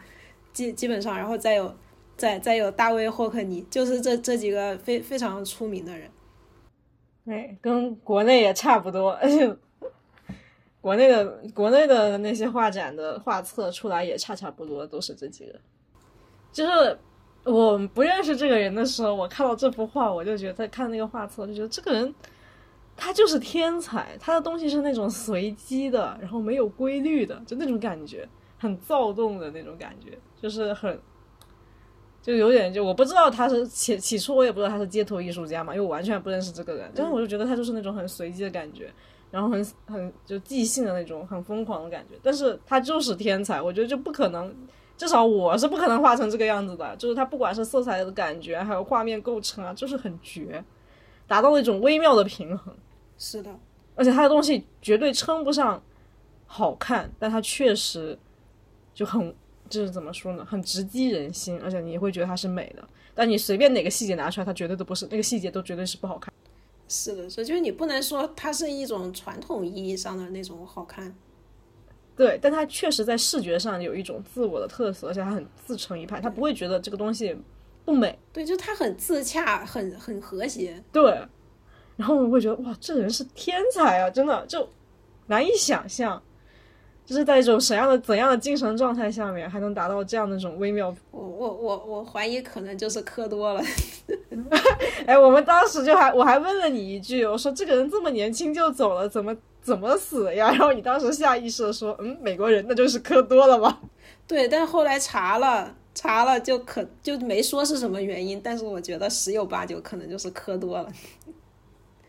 [0.53, 1.75] 基基本上，然后再有
[2.17, 6.09] 再再有大卫霍克尼，就是这这几个非非常出名的人，
[7.25, 9.19] 对，跟国内也差不多。
[10.81, 15.59] 国内的国内的那些画展的画册出来也差差不多，都是这几个。
[16.53, 16.99] 就是
[17.45, 22.15] 我不认识这个人的时候，我看到这幅画，我就觉得看那个画册，就觉得这个人
[22.95, 28.29] 他就是天才，他的东西是那种随机的，然后没有规律的，就那种感觉，
[28.59, 31.01] 很躁动的那种感觉，就是很
[32.25, 38.91] 就有点就我不知道他是起起初我也不知道他是街头艺术家嘛，因为我完全不认识这个人，但是我就觉得他就是那种很随机的感觉。
[39.31, 44.55] 然后很很就即兴的那种很疯狂的感觉，但是他就是天才，我觉得就不可能，
[44.97, 46.95] 至少我是不可能画成这个样子的。
[46.95, 50.63] 就是他不管是色彩的感觉，还有画面构成啊，就是很绝，
[51.27, 52.73] 达到了一种微妙的平衡。
[53.19, 53.51] 是的，
[53.97, 55.83] 而且他的东西绝对称不上
[56.47, 58.17] 好看，但他确实
[58.95, 59.35] 就很
[59.69, 62.87] 就是怎么说呢，很直击人心，而且你会觉得它是美的。
[63.15, 66.33] 但你随便哪个细节拿出来，它绝对都不是那个细节，都绝对是不好看。
[66.89, 71.15] 是的，是，就是你不能说它是一种传统意义上的那种好看。
[72.17, 77.37] 对，但它确实在视觉上有一种自我的特色，而且它很自成一派，他不会觉得这个东西
[77.85, 78.17] 不美。
[78.33, 80.81] 对，就它很自洽，很很和谐。
[80.93, 81.27] 对，
[81.97, 84.69] 然后我会觉得哇，这人是天才啊，真的就
[85.27, 86.23] 难以想象。
[87.07, 90.95] 就是在一种怎样的怎样的精神状态下面，还能达到这样的一种微妙。
[91.11, 93.63] 我我我我怀疑可能就是磕多了。
[95.07, 100.49] 哎，我们当时就还我还问了你一句，我说这个人这么年轻就走了，怎么怎么死的呀？
[100.57, 103.81] 然后你当时下意识的说，嗯，美国人那就是磕多了吧？
[104.27, 110.89] 对，但后来查了查了，就可就没说是什么原因，但是我觉得十有八九可能就是磕多了。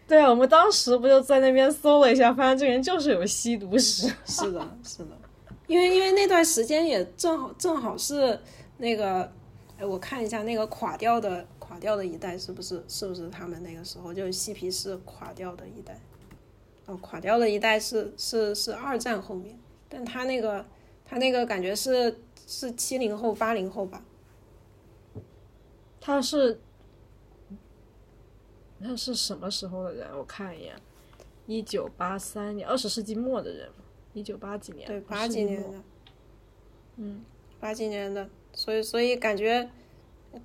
[0.07, 4.07] 对啊，我们当时不就在那边搜了一下，发现这个人就是有吸毒史。
[4.23, 5.17] 是的，是的，
[5.65, 8.39] 因为因为那段时间也正好正好是
[8.77, 9.23] 那个，
[9.79, 15.99] 哎，我看一下那个垮掉的垮掉的一代是不是是不是他们那个时候就是嬉皮士垮掉的一代？
[16.85, 19.57] 哦，垮掉的一代是是是二战后面，
[19.89, 20.63] 但他那个
[21.03, 24.03] 他那个感觉是是七零后八零后吧？
[25.99, 26.61] 他是。
[28.79, 30.07] 那是什么时候的人？
[30.17, 30.75] 我看一眼，
[31.47, 33.69] 一九八三年，二十世纪末的人，
[34.13, 35.81] 一九八几年，对，八几年的，
[36.97, 37.23] 嗯，
[37.59, 39.69] 八几年的，所以，所以感觉，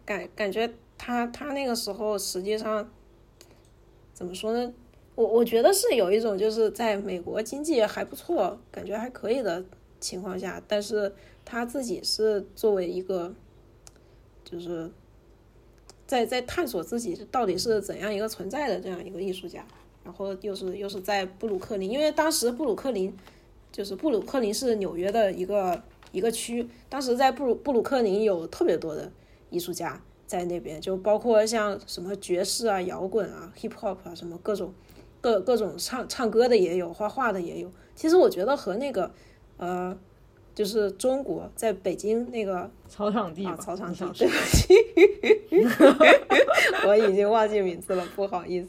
[0.05, 2.89] 感感觉他他那个时候实际上
[4.15, 4.73] 怎么说呢？
[5.17, 9.65] 我我觉得是有一种就是在美国经济还不错，感觉还可以的
[9.99, 11.13] 情况下，但是
[11.45, 13.35] 他自己是作为一个，
[14.45, 14.91] 就是。
[16.11, 19.65] 在在探索自己到底是怎样一个存在的这样一个艺术家，
[20.03, 23.17] 然后又是又是在布鲁克林，因为当时布鲁克林
[23.71, 25.81] 就是布鲁克林是纽约的一个
[26.11, 29.09] 一个区，当时在布鲁布鲁克林有特别多的
[29.51, 34.75] 艺术家在那边，就包括像什么爵士啊、摇滚啊、hip hop 啊，什么各种
[35.21, 37.71] 各各种唱唱歌的也有，画画的也有。
[37.95, 39.13] 其实我觉得和那个
[39.59, 39.97] 呃。
[40.55, 44.75] 就是中国在北京那个草场地啊，草场地，对不起，
[46.87, 48.69] 我已经忘记名字了，不好意思。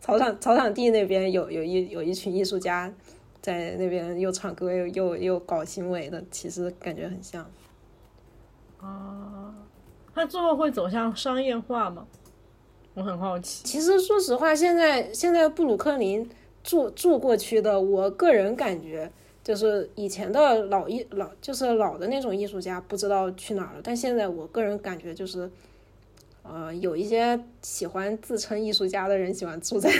[0.00, 2.92] 草场草场地那边有有一有一群艺术家
[3.40, 7.44] 在那边又唱歌又又又搞行为的，其实感觉很像。
[8.80, 9.54] 啊，
[10.14, 12.06] 他最后会走向商业化吗？
[12.92, 13.64] 我很好奇。
[13.64, 16.28] 其实说实话，现在现在布鲁克林
[16.62, 19.10] 住住过去的，我个人感觉。
[19.44, 23.80] 就是以前的老艺老，就是老的那种艺术家，不知道去哪儿了。
[23.84, 25.50] 但现在我个人感觉就是，
[26.42, 29.92] 呃，有一些喜欢自称艺术家的人喜欢住在。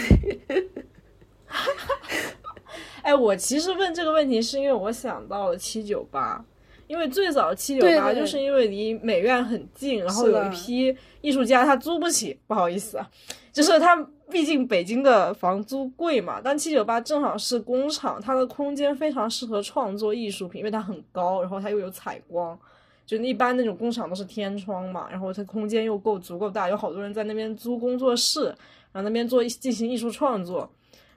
[3.03, 6.43] 哎，我其实问这个问题是因为我想到了七九八，
[6.87, 13.07] 因为最早七九八就是因为离美院很近，然后有一批艺术家他租不起，不好意思啊，
[13.53, 14.09] 就是他。
[14.29, 22.57] 毕竟北京的房租贵嘛，但七九八正好是工厂，它的空间非常适合创作艺术品，因为它很高，然后它又有采光，
[23.05, 28.45] 就一般那种工厂都是天窗嘛，然后它空间又够足够大，有好多人在那边租工作室，
[28.91, 30.67] 然后那边做进行艺术创作，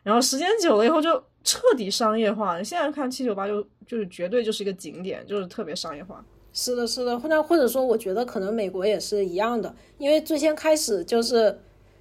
[0.02, 2.62] 然后时间久了以后就彻底商业化。
[2.62, 6.22] 现在看七九八就就是绝对就是一个景点，就是特别商业化。
[6.52, 11.58] 是的，是的，或者或者说，我觉得可能美国也是一样的，因为最先开始就是。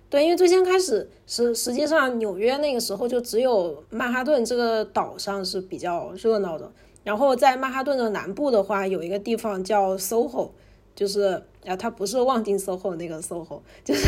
[0.09, 6.71] 对，因为最先开始实实际上纽约那个时候就只有曼哈顿这个岛上是比较热闹的，
[7.03, 10.51] 然后在曼哈顿的南部的话，有一个地方叫 SOHO，
[10.95, 14.07] 就是啊，它不是望京 SOHO 那个 SOHO，就是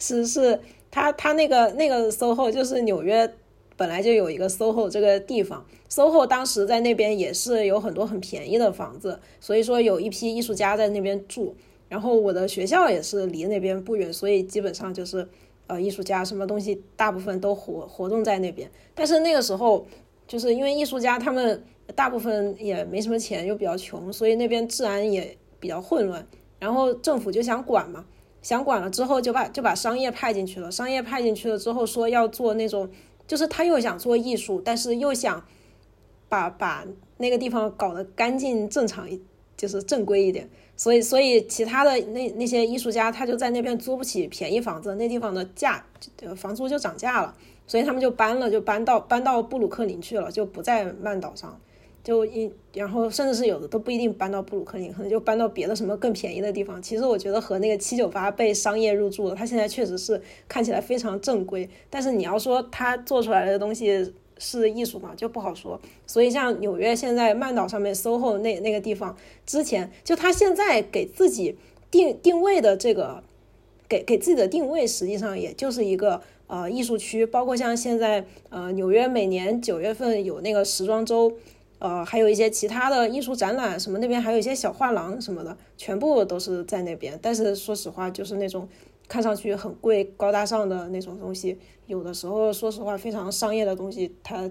[0.00, 0.58] 是是
[0.90, 3.30] 它它那个那个 SOHO 就是纽约
[3.76, 11.54] 本来就有一个 SOHO 这个地方，SOHO 当时在那边也是有很多很便宜的房子，所以说有一批艺术家在那边住。
[11.94, 15.24] 然后我的学校也是离那边不远，所以基本上就是，
[15.68, 18.68] 呃，艺术家什么东西大部分都活活动在那边。
[18.96, 19.86] 但是那个时候，
[20.26, 21.62] 就是因为艺术家他们
[21.94, 26.26] 大部分也没什么钱，又比较穷，所以那边治安也比较混乱。
[26.58, 28.04] 然后政府就想管嘛，
[28.42, 30.68] 想管了之后就把就把商业派进去了。
[30.72, 32.90] 商业派进去了之后说要做那种，
[33.28, 35.46] 就是他又想做艺术，但是又想
[36.28, 36.84] 把把
[37.18, 39.22] 那个地方搞得干净正常一，
[39.56, 40.50] 就是正规一点。
[40.76, 45.84] 所以，所以其他的那那些艺术家，他就在那边租不起便宜房子，那地方的价，
[46.36, 47.34] 房租就涨价了，
[47.66, 51.60] 所以他们就搬了，就搬到搬到布鲁克林去了，就不在曼岛上，
[52.02, 56.82] 就一，然后甚至是有的都不一定搬到布鲁克林，可能就搬到别的什么更便宜的地方。
[56.82, 64.12] 其实我觉得和那个七九八被商业入驻了，他现在确实是看起来非常正规，但是你要说他做出来的东西。
[64.38, 65.80] 是艺术嘛，就不好说。
[66.06, 69.16] 所以像纽约现在曼岛上面 SOHO 那那个地方，
[69.46, 71.56] 之前就他现在给自己
[71.90, 73.22] 定定位的这个
[73.88, 81.32] 给给自己的定位，实际上也就是一个呃艺术区，包括像现在呃纽约每年九月份有那个时装周，
[81.78, 87.18] 呃还有一些其他的艺术展览什么，那边还有一些小画廊什么的，全部都是在那边。
[87.22, 88.68] 但是说实话，就是那种
[89.08, 94.50] 看上去很贵、高大上的那种东西，有的时候说实话非常商业的东西，它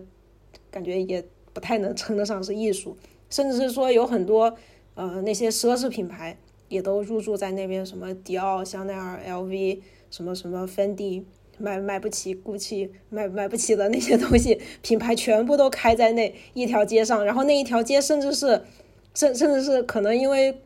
[0.70, 1.24] 感觉也
[1.54, 2.98] 不太能称得上是艺术，
[3.30, 4.56] 甚至是说有很多
[4.96, 6.38] 呃那些奢侈品牌。
[6.70, 9.80] 也都入驻在那边，什么迪奥、香奈儿、LV，
[10.10, 11.24] 什么什么芬迪，
[11.60, 17.24] 买买不起，GUCCI，买买不起的那些东西，品牌全部都开在那一条街上。
[17.24, 18.64] 然后那一条街甚至是，
[19.14, 20.58] 甚甚至是可能因为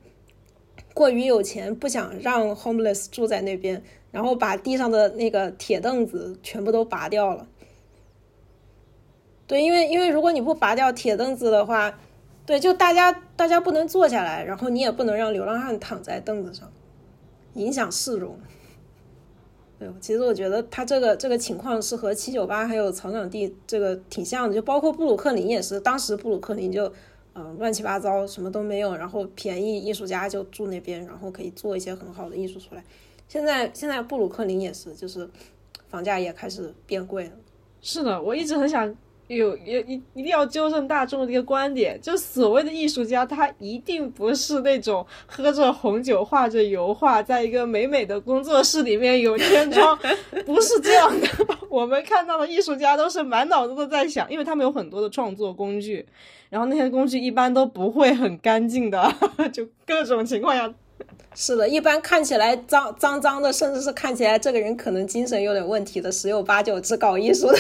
[0.98, 7.48] 过于有钱，不想让 homeless 住在那边，然后把地上的那个铁凳子全部都拔掉了。
[9.46, 12.00] 对，因为因为如果你不拔掉铁凳子的话。
[12.48, 16.72] 对，就大家大家不能坐下来，然后你也不能让流浪汉躺在凳子上，
[17.56, 18.40] 影响市容。
[19.78, 26.90] 对，其实我觉得他这个这个情况是和七九八还有草场地这个挺像的，就包括布鲁克林也是，当时布鲁克林就
[27.38, 32.84] 嗯乱七八糟，什么都没有，然后便宜艺术家就住那边，然后可以做一些很好的艺术出来。
[33.28, 35.30] 现在现在布鲁克林也是，就是
[35.88, 37.32] 房价也开始变贵了。
[37.80, 38.96] 是的，我一直很想。
[39.28, 49.98] 有有一一定要纠正大众的一个观点，就所谓的艺术家，他一定不是那种喝着红酒画着油画，在一个美美的工作室里面有天窗，
[50.46, 51.28] 不是这样的。
[51.70, 56.06] 我们看到的艺术家都是满脑子都在想，因为他们有很多的创作工具，
[56.50, 59.14] 然后那些工具一般都不会很干净的，
[59.52, 60.74] 就各种情况下，
[61.36, 67.58] 是的，一般看起来脏脏脏的，甚至是看起来这个人可能精神有点问题的，十有八九是搞艺术的。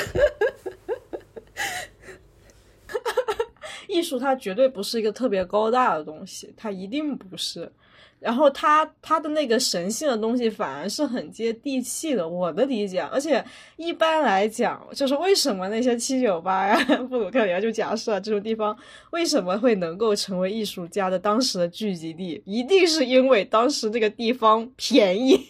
[3.87, 7.71] 艺术它绝对不是一个特别高大的东西，它一定不是。
[8.19, 12.99] 然后它它的那个神性的东西反而是很接地气的，我的理解。
[12.99, 13.45] 而且
[13.75, 18.75] 一般来讲，就是为什么那些七九八呀、布鲁克林就假设这种地方
[19.11, 25.49] 为什么会能够成为艺术家的当时的聚集地，一定是因为当时这个地方便宜。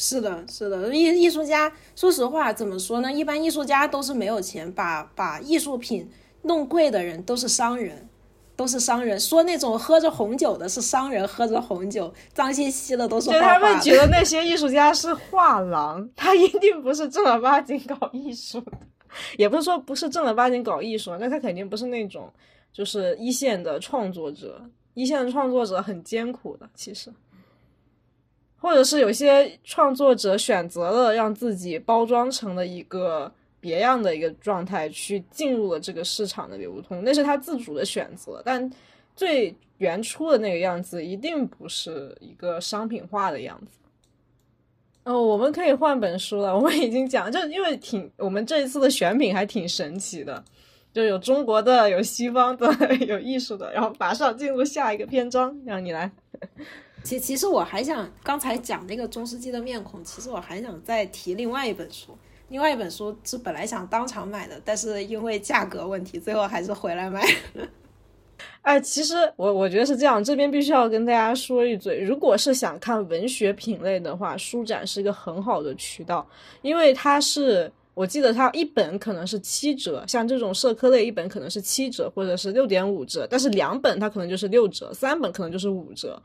[0.00, 3.12] 是的，是的，艺艺术家，说实话，怎么说呢？
[3.12, 6.08] 一般艺术家都是没有钱，把把艺术品
[6.42, 8.08] 弄贵的人都是商人，
[8.54, 9.18] 都是商人。
[9.18, 13.28] 说那种喝着红酒的是商人，喝着红酒脏兮兮的都是。
[13.28, 18.78] 对他们觉得那些艺术家是画廊，他一定不是正儿八经搞艺术的，
[19.36, 22.32] 也不是说不是正儿八经搞艺术，那他肯定不是那种
[22.72, 24.62] 就是一线的创作者，
[24.94, 27.12] 一线的创作者很艰苦的，其实。
[28.60, 38.42] 或者是有些创作者选择了让自己包装成了一个别样的一个状态，去进入了这个市场的流通，那是他自主的选择。
[38.44, 38.70] 但
[39.16, 43.78] 最原初的那个样子，一定不是一个商品化的样子。
[45.04, 46.54] 哦，我们可以换本书了。
[46.54, 50.44] 我们已经讲，就因为挺我们这一次的选品还挺神奇的，
[50.92, 52.70] 就有中国的，有西方的，
[53.06, 56.10] 有艺术的，然后马上进入下一个篇章，让你来。
[57.08, 62.14] 其其实我还想刚才讲那个中世纪的面孔，其实我还想再提另外一本书，
[62.50, 67.22] 另外一本书是本来想当场买的，但是因为价格问题，最后还是回来买
[67.54, 67.66] 了。
[68.60, 76.28] 哎，其实我我觉得是这样，这边必须要跟大家说一嘴，如果是想看文学品类的话，书展是一个很好的渠道，
[76.60, 86.22] 因为它是我记得它一本可能是七折，像这种社科类一本可能是七折或者是六点五折，但是两本它可能就是六折，三本可能就是五折。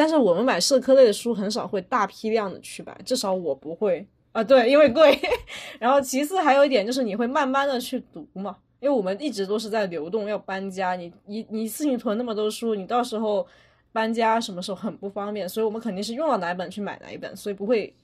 [0.00, 4.42] 但是我们买社科类的书很少会大批量的去买，至少我不会啊。
[4.42, 5.20] 对，因为贵。
[5.78, 13.46] 然后其次还有一点就是你会慢慢的去读嘛，因为我们一直都是在流动，要搬家，你你你自己囤那么多书，你到时候
[13.92, 17.94] 搬家什么时候很不方便，所以我们肯定是用到哪一本去买哪一本，所以不会。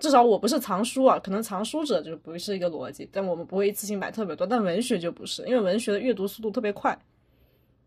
[0.00, 4.44] 至少我不是藏书啊，可能藏书者就不是一个逻辑，但我们不会一次性买特别多。
[4.44, 6.98] 但文学就不是，因为文学的阅读速度特别快。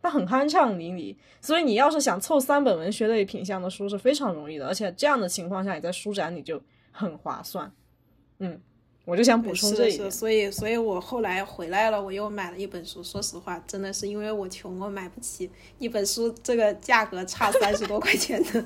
[0.02, 7.72] 它很酣畅淋漓，所以你要是想凑三本文学类品相的书是非常容易的，而且这样的情况下你在书展里就很划算。
[8.39, 8.60] 嗯，
[9.06, 10.10] 我就想补充这一点。
[10.10, 13.04] 所以，所以我后来回来了，我又买了一本书。
[13.04, 18.66] 说实话，真的是因为我穷，我买不起一本书，这个价格差三十多块钱的。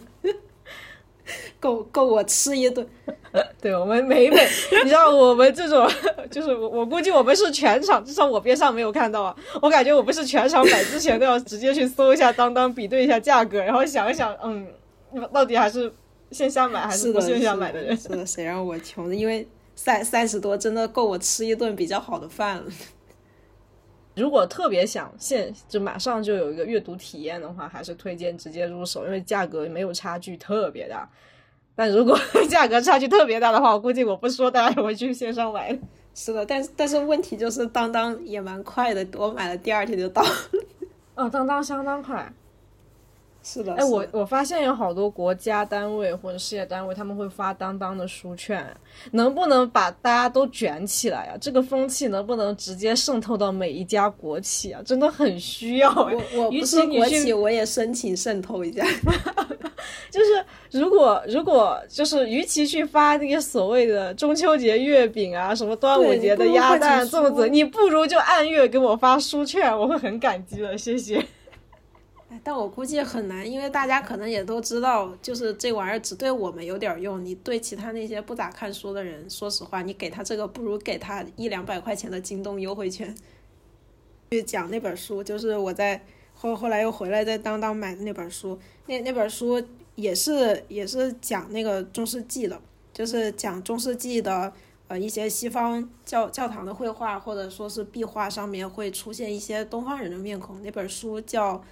[1.59, 2.86] 够够我吃一顿，
[3.61, 4.39] 对我们每一本，
[4.84, 5.89] 你知道我们这种，
[6.30, 9.36] 就是我我估计我们是全场，至少我边上没有看到啊。
[9.61, 14.67] 我感觉我们是全场买之前都要直接去搜一下当当，比对一下价格，然后想一想，嗯，
[15.34, 15.91] 到底还是
[16.32, 17.97] 线下买还是不线下买的人？
[17.97, 19.15] 是的，谁让我穷的？
[19.15, 22.63] 因为三三十多真的够我吃一顿比较好的饭了。
[24.16, 31.09] 如果特别想现就马上就有一个阅读体验的话，还是推荐直接入手，因为价格没有差距特别大。
[31.76, 32.18] 但如果
[32.49, 35.78] 价格差距特别大的话，我估计我不说，大家也会去线上买。
[36.13, 40.24] 是的， 但但是问题就是当当也蛮快的，我买了第二天就到。
[41.16, 42.32] 哦，当当相当快。
[43.47, 48.65] 是的，哎，我我发现有好多国家单位或者事业单位，他们会发当当的书券，
[49.11, 51.37] 能不能把大家都卷起来啊？
[51.39, 54.81] 这个风气能不能直接渗透到每一家国企啊？
[54.83, 55.93] 真的很需要。
[55.93, 58.83] 我 我不是国企，我也申请渗透一下。
[60.09, 71.23] 就是如果如果就是与其去发那个所谓的中秋节月饼啊，什么端午节的鸭蛋粽子，你不如就按月给我发书券，我会很感激的，谢谢。
[72.43, 77.23] 但我估计很难，因为大家可能也都知道，就是这玩意儿只对我们有点用。
[77.23, 83.15] 你对其他那些不咋看书的人，说实话，你给他这个不如给他一两百块钱的京东优惠券。
[84.31, 89.63] 去讲那本书，就是我在后后来又回来在当当买的那本书，那那本书
[89.95, 92.59] 也是也是讲那个中世纪的，
[92.93, 94.51] 就是讲中世纪的
[94.88, 100.61] 呃一些西方教教堂的绘画或者说是壁画上面会出现一些东方人的面孔。
[100.61, 101.63] 那本书叫。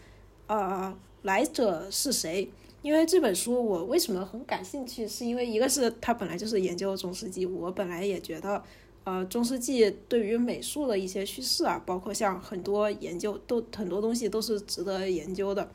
[0.48, 2.50] 呃，来者是谁？
[2.82, 5.08] 因为这本书我为什么很感兴趣？
[5.08, 8.62] 是因为一个是它本来就是研究中世纪，我本来也觉得，
[9.06, 15.70] 呃，中世纪对于美术的一些叙事啊，包括像很多研究都很多东西都是值得研究的。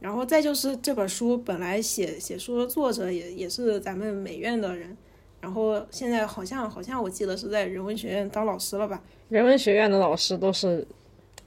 [0.00, 4.94] 然后再就是这本书本来写写书的作者也也是咱们美院的人，
[5.40, 9.02] 然后现在好像好像我记得是在人文学院当老师了吧？
[9.30, 10.86] 人文学院的老师都是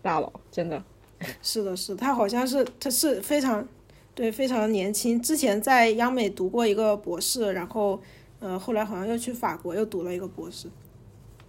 [0.01, 0.83] 大佬，真的。
[1.41, 3.67] 是的，是他好像是他是非常
[4.13, 7.99] 对非常年轻，之前在央美读过一个博士，然后
[8.39, 10.67] 呃后来好像又去法国又读了一个博士。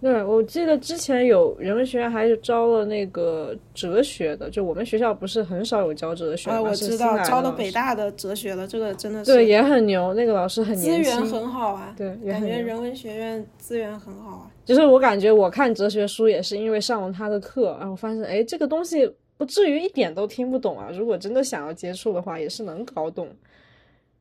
[0.01, 14.51] 对，我记得之前有人文学院还是招了那个哲学的，就我们学校不是很少有教哲学啊，我知道招了北大的哲学的，这个真的是对也很牛，那个老师很资源很好啊，对，感觉人文学院资源很好啊。
[14.63, 19.11] 就是我感觉我看哲学书也是因为上了他的课，然后发现哎这个东西。
[19.39, 20.89] 不至于一点都听不懂啊！
[20.93, 23.29] 如果真的想要接触的话，也是能搞懂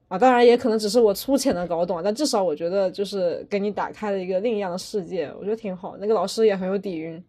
[0.06, 0.16] 啊。
[0.16, 5.96] 当然，也可能只是我粗浅的搞懂，但至少我觉得就是给你打开了一个另一样的世界，我觉得挺好。
[5.96, 7.20] 那个老师也很有底蕴。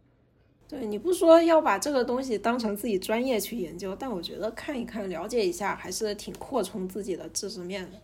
[0.68, 7.98] 对你不说要把这个东西当成自己专业去研究，但我觉得看一看、了解一下，还是挺扩充自己的知识面的。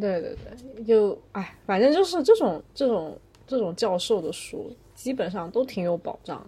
[0.00, 0.36] 对对
[0.74, 3.16] 对，就哎，反正就是这种这种
[3.46, 6.44] 这种教授的书，基本上都挺有保障。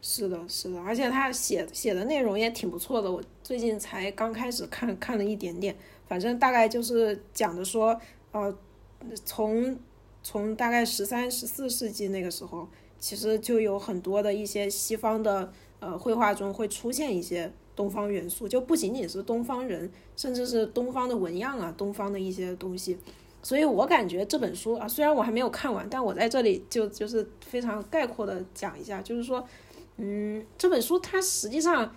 [0.00, 3.10] 是的，是的，而且他写写的内容也挺不错的。
[3.10, 5.74] 我最近才刚开始看，看了一点点，
[6.06, 8.56] 反正大概就是讲的说，呃，
[9.24, 9.76] 从
[10.22, 12.68] 从大概十三、十四世纪那个时候，
[13.00, 22.96] 其实就有很多的一些西方的呃绘画中会出现一些东方元素，就不仅仅是东方人，甚至是东方的纹样啊，东方的一些东西。
[23.42, 29.44] 所以我感觉这本书啊，虽然我还没有看完，但我在这里就就是非常概括的讲一下，就是说。
[29.98, 31.94] 嗯，这本书它实际上，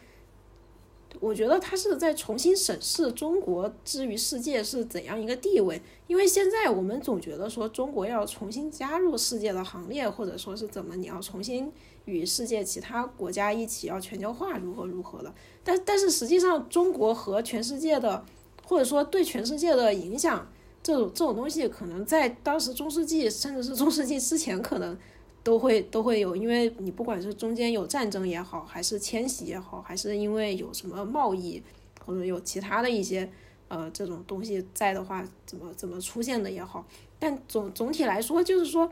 [1.20, 5.80] 我觉得它是在重新审视中国之于世界是怎样一个地位。
[6.08, 11.72] 因为现在我们总觉得说中国要重新加入世界的行列，或者说是怎么你要重新
[12.06, 15.32] 与世界其他国家一起要全球化如何如何的。
[15.64, 18.26] 但但是实际上，中国和全世界的，
[18.66, 24.98] 或者说对全世界的影响，这种这种东西，可能在当时中世纪，甚至是中世纪之前，可能。
[25.44, 31.62] 都会都会有，因为你不管是中间有战争也好，还是迁徙也好，还是因为有什么贸易
[32.06, 33.28] 或者有其他的一些
[33.68, 36.86] 呃这种东西在的话，怎么怎么出现的也好，
[37.18, 38.92] 但总总体来说就是说，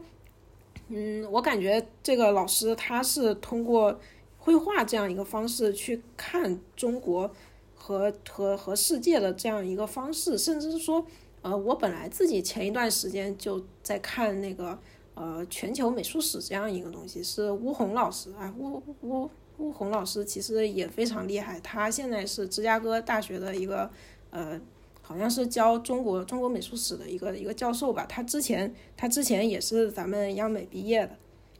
[0.87, 3.99] 嗯，我感觉这个老师他是通过
[4.39, 7.29] 绘画这样一个方式去看中国
[7.75, 11.05] 和和和世界的这样一个方式，甚至是说，
[11.43, 14.79] 呃，我本来自己前一段时间就在看那个。
[15.21, 23.91] 呃，全球美术史这样一个东西是巫红老师啊，巫巫巫红老师其实也非常厉害，他现在是芝加哥大学的一个
[24.29, 24.57] 呃，
[25.01, 28.05] 好像是教中国中国美术史的一个一个教授吧。
[28.07, 31.17] 他之前他之前也是咱们央美毕业的，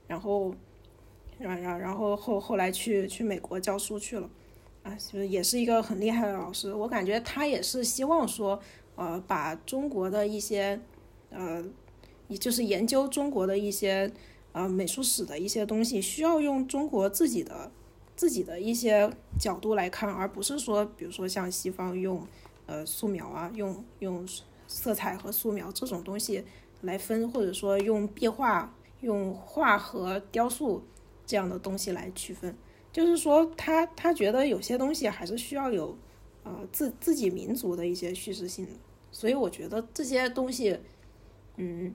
[0.07, 0.55] 然后
[1.37, 4.29] 然然然后后后来去去美国教书去了，
[4.83, 6.73] 啊，就也是一个很厉害的老师。
[6.73, 8.57] 我感觉他也是希望说，
[8.95, 10.79] 呃，把中国的一些
[11.31, 11.61] 呃。
[12.29, 14.09] 也就是研究中国的一些
[14.51, 17.71] 呃美术史的一些东西，需要用中国自己的
[18.15, 22.25] 自己的一些角度来看，而不是说，比如说像西方用
[22.67, 24.27] 呃素描啊，用用
[24.67, 26.43] 色彩和素描这种东西
[26.81, 30.83] 来分，或者说用壁画、用画和雕塑
[31.25, 32.55] 这样的东西来区分。
[32.93, 35.97] 就是说，他他觉得有些东西还是需要有
[36.43, 38.71] 呃自自己民族的一些叙事性的，
[39.11, 40.79] 所以我觉得这些东西。
[41.61, 41.93] 嗯，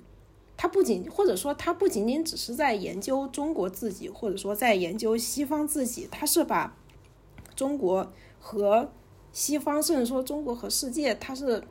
[0.56, 6.76] 他不仅或者说他不仅仅只是在研究中国自己，或者说在研究西方自己，他是把
[7.54, 8.90] 中国和
[9.32, 11.62] 西方，甚至说中国和世界，他是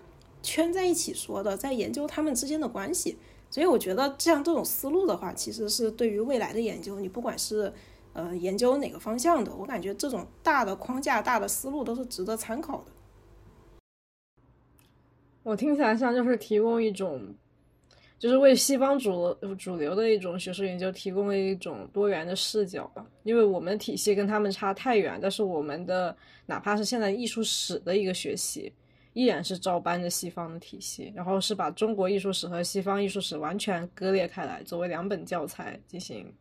[0.41, 3.17] 圈在一起说的，在研究他们之间的关系。
[3.49, 7.71] 所以我觉得像这种思路的话，其实是对于未来的研究，你不管是
[8.11, 12.85] 呃研究哪个方向的，我感觉这种大的框架、大的思路都是值得参考的。
[15.43, 17.35] 我听起来像就是提供一种，
[18.23, 23.05] 就是为西方主主流的一种学术研究提供了一种多元的视角吧。
[23.23, 26.15] 因为我们的体系跟他们差太远，但是我们的
[26.45, 28.71] 哪怕是现在艺术史的一个学习，
[29.11, 36.33] 依然是照搬着西方的体系，然后是把中国艺术史和西方艺术史完全割裂开来，作为两本教材进行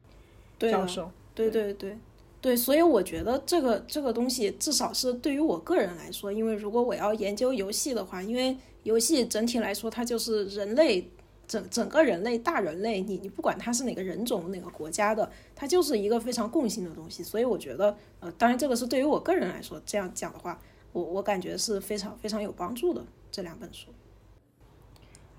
[0.60, 1.10] 教授。
[1.34, 1.98] 对对对。
[2.40, 11.08] 对，所以我觉得这个这个东西，至少是对于我个人来说，因为如果我要研究游戏的话，因为游戏整体来说，它就是人类
[11.52, 17.22] 整整个人类大人类，你你不管它是哪个人种、哪个国家的，它就是一个非常共性的东西。
[17.22, 20.58] 所以我觉得，呃，当然这个是对于我个人来说，这样讲的话，
[20.94, 23.88] 我我感觉是非常非常有帮助的这两本书。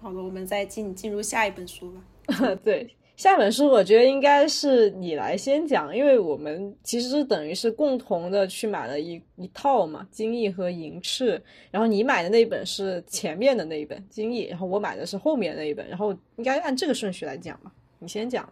[0.01, 2.55] 好的，我们再进进入下一本书吧。
[2.63, 2.95] 对。
[3.23, 11.39] 下本书我觉得应该是你来先讲，因为我们其实等于是共同的去买了一一套嘛，《金翼》和《银翅》，
[11.71, 18.45] 然后你买的那一本是前面的那一本《金翼》，然后我买的是后面那一本，然后应该按这个顺序来讲吧，你先讲。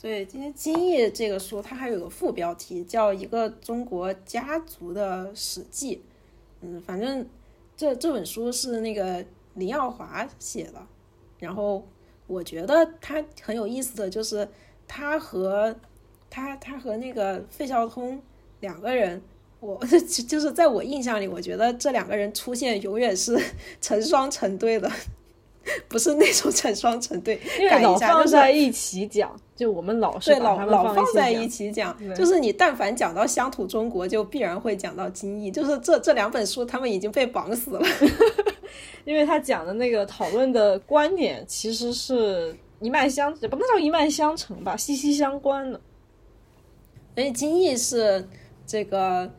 [0.00, 6.00] 对，今天《金翼》这个书它还有个副标题，叫一个中国家族的史记。
[6.62, 7.28] 嗯，反正
[7.76, 9.22] 这这本书是那个
[9.56, 10.86] 林耀华写的，
[11.38, 11.86] 然后。
[12.28, 14.46] 我觉得他很有意思的就是，
[14.86, 15.74] 他和
[16.30, 18.20] 他他和那个费孝通
[18.60, 19.20] 两个人，
[19.60, 19.80] 我
[20.28, 23.36] 就是在我印象里，我觉得这两个人出现永远是
[23.80, 24.90] 成双成对的，
[25.88, 37.80] 不是那种成双成对，因为老放在一起讲，就我们老是对老老放在一起讲，就是你但凡讲到乡土中国，就必然会讲到金义，就是这这两本书他们已经被绑死了。
[39.08, 45.80] 因为他讲的那个讨论的观点，其实是一脉相，也不能叫一脉相承吧，息息相关的。
[47.14, 48.28] 所以金逸是
[48.66, 49.32] 这个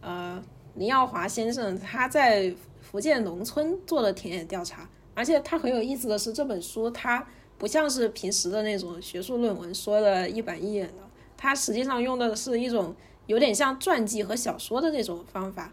[0.00, 0.42] 呃
[0.74, 7.24] 林耀华先生他在福建农村做的田野调查，而且他很有意思的是，这本书它
[7.56, 11.02] 不像是平时的那种学术论文说的一板一眼的，
[11.36, 12.92] 它实际上用的是一种
[13.26, 15.72] 有点像传记和小说的那种方法，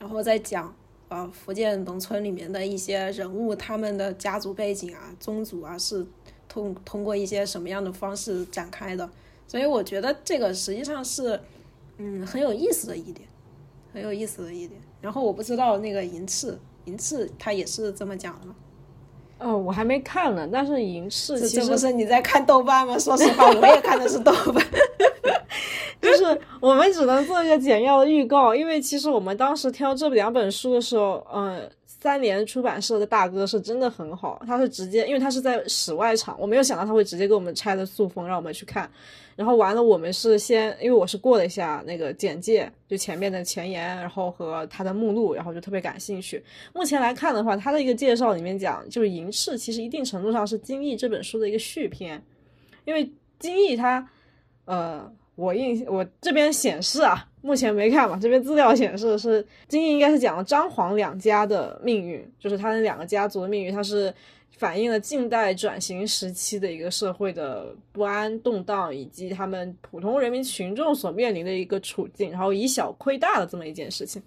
[0.00, 0.74] 然后再讲。
[1.08, 6.06] 呃，福建农村里面的一些人物，他们的家族背景啊、宗族啊，是
[6.48, 9.08] 通通过一些什么样的方式展开的？
[9.46, 11.40] 所以我觉得这个实际上是，
[11.96, 13.26] 嗯，很有意思的一点，
[13.94, 14.78] 很有意思的一点。
[15.00, 18.54] 然后我不知道那个银翅，银翅他也是这么讲的吗？
[19.38, 20.46] 哦，我还没看呢。
[20.52, 22.98] 但是银翅其实是你在看豆瓣吗？
[22.98, 24.62] 说实话，我也看的是豆瓣。
[26.08, 38.90] 就是我们只能做一个简要的预告，因为其实我们当时挑这两本书的时候，嗯，三联出版社的大哥是真的很好，他是直接，因为他是在室外场，我没有想到他会直接给我们拆了塑封，让我们去看。
[39.36, 46.42] 然后完了，我们是先，因为我是过了一下那个简介，就前面的前言，然后和他的目录，然后就特别感兴趣。
[46.72, 52.20] 目前来看的话，他的一个介绍里面讲，就是《银翅》其实一定程度上是《金翼》这本书的一个续篇，
[52.84, 53.06] 因为
[53.38, 54.08] 《金翼》它，
[54.64, 55.12] 呃。
[55.38, 58.18] 我印我这边显示啊，目前没看嘛。
[58.20, 64.12] 这边资料显示是金翼应该是讲了张黄两家的命运，就是他那两个家族的命运，它是
[64.56, 74.20] 反映了近代转型时期的一个社会的不安动荡，以及他们普通人民群众所面临的一个处境，然后以小窥大的这么一件事情。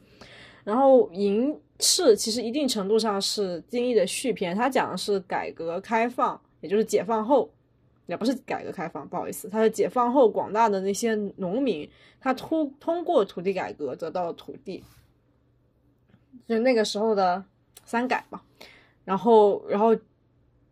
[0.63, 7.49] 然后银翅其实一定程度上是金翼的续篇，它讲的是改革开放，也就是解放后。
[8.11, 11.89] 也不是改革开放，不好意思，他是解放后广大的那些农民，
[12.19, 14.83] 他通通过土地改革得到了土地，
[16.45, 17.43] 就那个时候的
[17.85, 18.41] 三改嘛。
[19.05, 19.95] 然后，然后，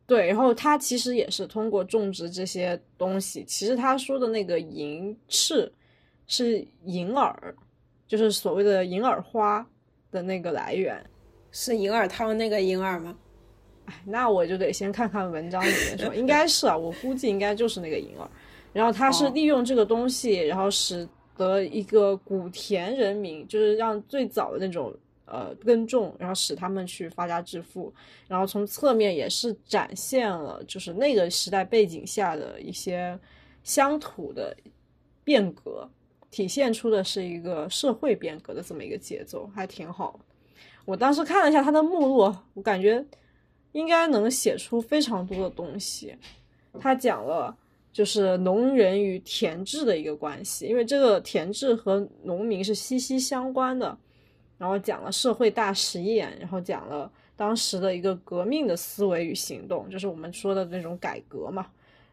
[0.05, 3.45] 对，然后他其实也是通过种植这些东西。
[3.45, 5.71] 其实他说的那个银翅
[6.27, 7.55] 是银耳，
[8.05, 9.65] 就是所谓的银耳花
[10.11, 11.03] 的那个来源，
[11.51, 13.17] 是银耳汤那个银耳吗？
[14.05, 18.29] 那我就得先看看文章里面说，应该是啊，我估计应该就是那个银耳，
[18.73, 24.93] 然后他是利用这个东西，然后使得一个古田人民，就是让最早的那种
[25.25, 27.93] 呃耕种，然后使他们去发家致富，
[28.27, 33.17] 然后从侧面也是展现了就是那个时代背景下的一些
[33.63, 34.55] 乡土的
[35.23, 35.89] 变革，
[36.29, 40.19] 体现出的是一个社会变革的这么一个节奏，还挺好。
[40.85, 43.05] 我当时看了一下他的目录，我感觉。
[43.71, 46.15] 应该能写出非常多的东西。
[46.79, 47.55] 他讲了
[47.91, 53.97] 就是农人与田制的一个关系，因为这个田制和农民是息息相关的。
[54.57, 61.65] 然后讲了社会大实验，然后讲了当时的一个革命的思维与行动，就是我们说的那种改革嘛。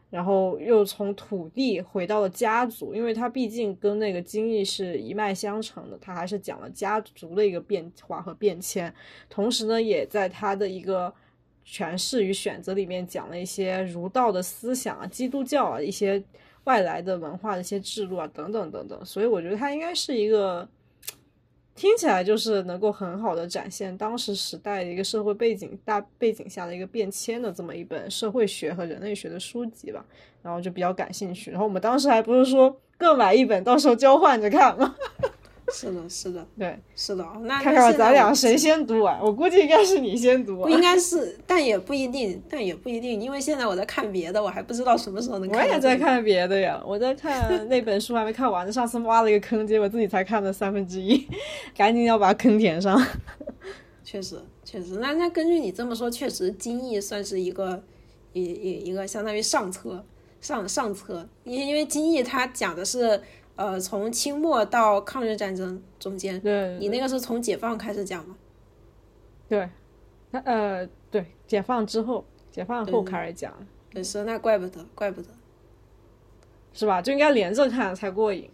[0.09, 8.91] 然后又从土地回到了家族，因为他毕竟跟那个经历是一脉相承的，他还是讲了家族的一个变化和变迁。
[9.29, 11.13] 同时呢，也在他的一个
[11.67, 16.23] 诠释与选择里面讲了一些儒道的思想啊、基督教啊、一些
[16.63, 19.05] 外来的文化的一些制度啊等等等等。
[19.05, 20.67] 所以我觉得它应该是一个。
[21.75, 30.03] 听起来就是能够很好的展现当时时代的一个社会背景大背景下的一个变迁的这么一本社会学和人类学的书籍吧，
[30.41, 31.51] 然后就比较感兴趣。
[31.51, 34.95] 然后我们当时还不是说各买一本，到时候交换着看吗？
[35.73, 37.25] 是的，是的，对，是的。
[37.41, 39.19] 那看看咱俩谁先读完？
[39.21, 40.61] 我估计应该是你先读。
[40.61, 45.67] 不应该是，但也不一定，但也不一定，因为现在我在看别的，我还不知道什么时候能看。
[45.67, 48.71] 我也在看别的呀，我在看那本书还没看完呢。
[48.71, 51.27] 上次挖了一个坑，结果自己才看了三分之一，
[51.75, 52.97] 赶紧要把坑填上。
[54.05, 54.99] 确实，确实。
[55.01, 57.83] 那那根据你这么说，确实金翼算是一个
[58.31, 60.01] 一一一个相当于上册
[60.39, 63.21] 上上册，因因为金翼它讲的是。
[63.57, 68.37] 呃，从清末到抗日战争中间，对你那个是从解放开始讲吗？
[69.49, 69.69] 对，
[70.31, 73.53] 呃，对，解放之后，解放后开始讲。
[73.89, 75.29] 对，是那怪不得，怪不得，
[76.71, 77.01] 是吧？
[77.01, 78.49] 就应该连着看才过瘾。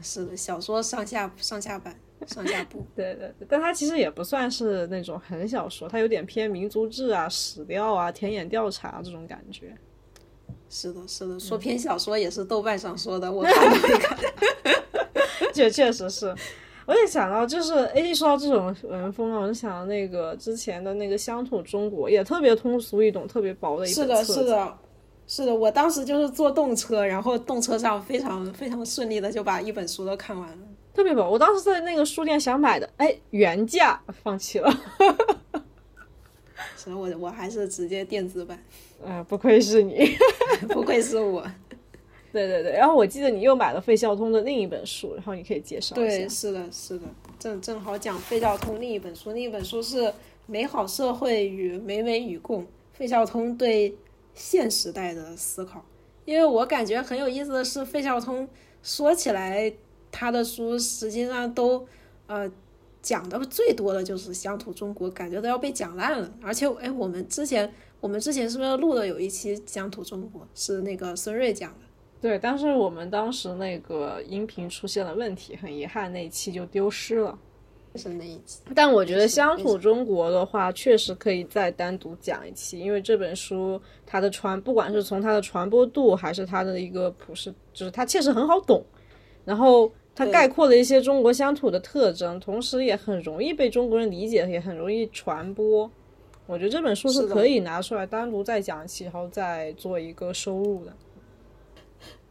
[0.00, 1.94] 是的，小说上下上下版
[2.26, 2.86] 上下部。
[2.94, 9.76] 对对，但它其实也不算是那种很小说，它有点偏民族志啊、史料啊、田野调查这种感觉。
[10.70, 14.18] 是的，是的，说篇小说也是豆瓣上说的， 我看了一看，
[15.54, 16.34] 确确实是。
[16.86, 23.94] 我也想到，就是哎，说到这种文风啊，我就想到那个之前的那个《乡土中国》，也特别通俗易懂，特别薄的一本。
[23.94, 24.78] 是的，是的，
[25.26, 25.54] 是的。
[25.54, 30.56] 我当时就是坐动车，然后动车上非常非常顺利的就把一本书都看完了，
[30.94, 31.28] 特别薄。
[31.28, 34.74] 我当时在那个书店想买的，哎，原价放弃了。
[36.74, 38.58] 所以我我还是直接电子版。
[39.04, 40.08] 嗯，不愧是你，
[40.68, 41.44] 不愧是我。
[42.30, 46.16] 对对对，然后我记得你又买了费孝通的另一本书，然后你可以介绍一下。
[46.16, 47.06] 对，是的，是的，
[47.38, 50.02] 正正好讲费孝通另一本书，另一本书是
[50.46, 53.96] 《美好社会与美美与共》，费孝通对
[54.34, 55.82] 现时代的思考。
[56.26, 58.46] 因为我感觉很有意思的是，费孝通
[58.82, 59.72] 说起来
[60.12, 61.86] 他的书实际上都
[62.26, 62.48] 呃
[63.00, 66.30] 讲的最多的就是乡土中国，感觉都要被讲烂了。
[66.42, 67.72] 而且哎，我们之前。
[68.00, 71.78] 我们之前是不是录的有一期乡土中国，是那个孙瑞讲的？
[72.20, 77.38] 对，但是我们当时那个音频出现了问题，很遗憾那一期就丢失了。
[77.94, 78.60] 是那一期。
[78.74, 88.84] 但我觉得乡土中国的话，确实可以再单独讲一期，因为这本书它的传，不管是从它的传播度，还是它的一个普世，就是它确实很好懂，
[89.44, 95.90] 然后它概括了一些中国乡土的特征，同时也很容易被中国人理解，也很容易传播。
[96.48, 100.92] 我觉得这本书是可以拿出来单独再讲起，然后再做一个收入的。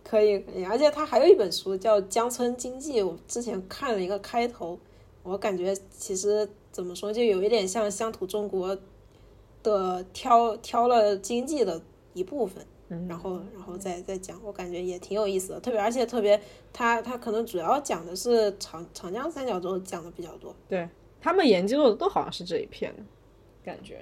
[0.03, 4.79] 可以，可以，而且他还有一本书叫《江村经济》，我之前看了一个开头，
[5.21, 8.75] 我感觉其实怎么说，就有一点像乡土中国
[9.61, 11.79] 的挑挑了经济的
[12.13, 12.65] 一部分，
[13.07, 15.59] 然后然后再再讲，我感觉也挺有意思的。
[15.59, 16.41] 特别而且特别，
[16.73, 20.55] 他他可能主要讲的是长长江三角洲讲的比较多。
[20.67, 20.89] 对
[21.21, 23.03] 他们研究的都好像是这一片的。
[23.67, 24.01] 感觉，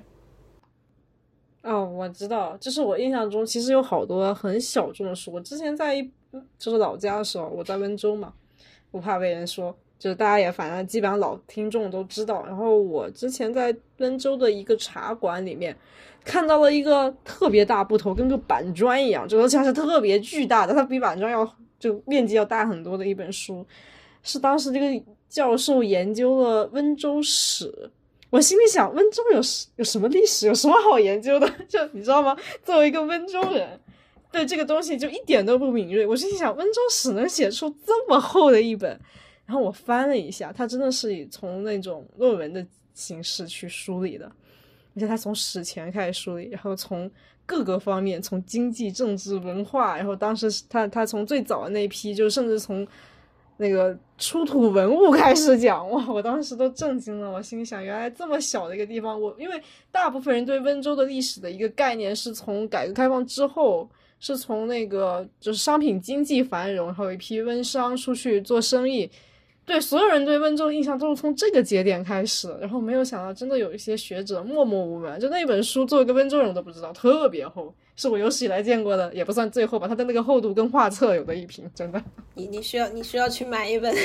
[1.63, 5.31] 哦，我知道，就是我印象中其实有好多很小众的书。
[5.33, 6.11] 我之前在一
[6.59, 8.31] 就是老家的时候，我在温州嘛，
[8.91, 12.45] 不怕被人说，就是大家也反正基本上老听众都知道。
[12.45, 15.75] 然后我之前在温州的一个茶馆里面
[16.23, 23.65] 看到了一个特别大布头，跟个板砖一样，就像是特别巨大的，它比板砖要就面积要大很多的一本书，
[24.21, 27.89] 是当时这个教授研究了温州史。
[28.35, 29.39] 我心里想，温州有
[29.77, 31.49] 有什么历史，有什么好研究的？
[31.69, 32.35] 就你知道吗？
[32.65, 33.79] 作为一个温州人，
[34.29, 36.05] 对这个东西就一点都不敏锐。
[36.05, 38.89] 我心里想，温州史能写出这么厚的一本，
[39.45, 44.25] 然后我翻了一下，它真的是以从那种论文的形式去梳理的，
[44.95, 47.09] 而且他从史前开始梳理，然后从
[47.45, 52.85] 各个方面，从经济、政治、文化，然后当时他他从最早的那批，就甚至从。
[53.57, 57.31] 那个出土文物开始讲哇，我当时都震惊了。
[57.31, 63.89] 我心想，原来这么小的一个地方，我因为大部分人对温州的历史的一个概念是从改革开放之后，
[64.19, 69.09] 是从那个就是商品经济繁荣，然后一批温商出去做生意，
[69.65, 82.03] 对所有人对温州的印象都是从这个节点开始，然后没有想到真的有一些学者默默无闻，就那本书作为一个温州人都不知道，特别厚，是我有史以来见过的，也不算最厚吧，它的那个厚度跟画册有的一拼，真的。
[82.35, 83.95] 你你需要你需要去买一本，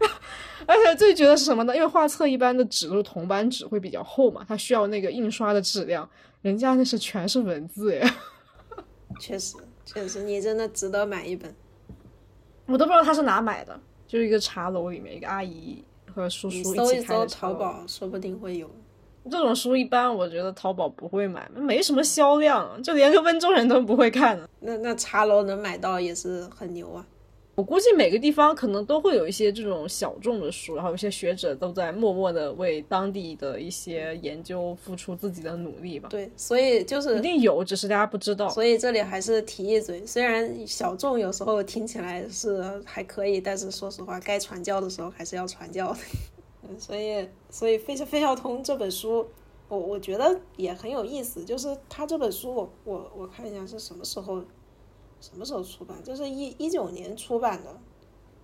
[0.66, 1.74] 而且最绝的是什么呢？
[1.74, 6.08] 因为画册一般的纸都是铜版纸，会比较厚嘛，它需要那个印刷的质量，
[6.42, 8.02] 人家那是全是文字耶。
[9.20, 11.54] 确实确实，你真的值得买一本。
[12.66, 13.78] 我都不知道他是哪买的，
[14.08, 15.84] 就是一个茶楼里面一个阿姨
[16.14, 17.52] 和叔叔一搜一搜起开的茶楼。
[17.52, 18.70] 淘宝，说不定会有。
[19.30, 24.48] 这种书一般我觉得淘宝不会买，没什么销量，就连个温州人都不会看的。
[24.60, 27.06] 那那茶楼能买到也是很牛啊。
[27.56, 36.08] 我估计每个地方可能都会有一些这种小众的书，然后有些学者都在默默的为当地的一些研究付出自己的努力吧。
[36.10, 38.48] 对，所以就是一定有，只是大家不知道。
[38.48, 45.98] 所以这里还是提一嘴，虽然小众有时候听起来是还可以，但是说实话，该传教的时候还是要传教的。
[46.78, 49.26] 所以，所以费费孝通这本书，
[49.68, 51.44] 我我觉得也很有意思。
[51.44, 54.42] 就是他这本书我，我我看一下是什么时候，
[55.20, 56.02] 什么时候出版？
[56.02, 57.78] 就是一一九年出版的，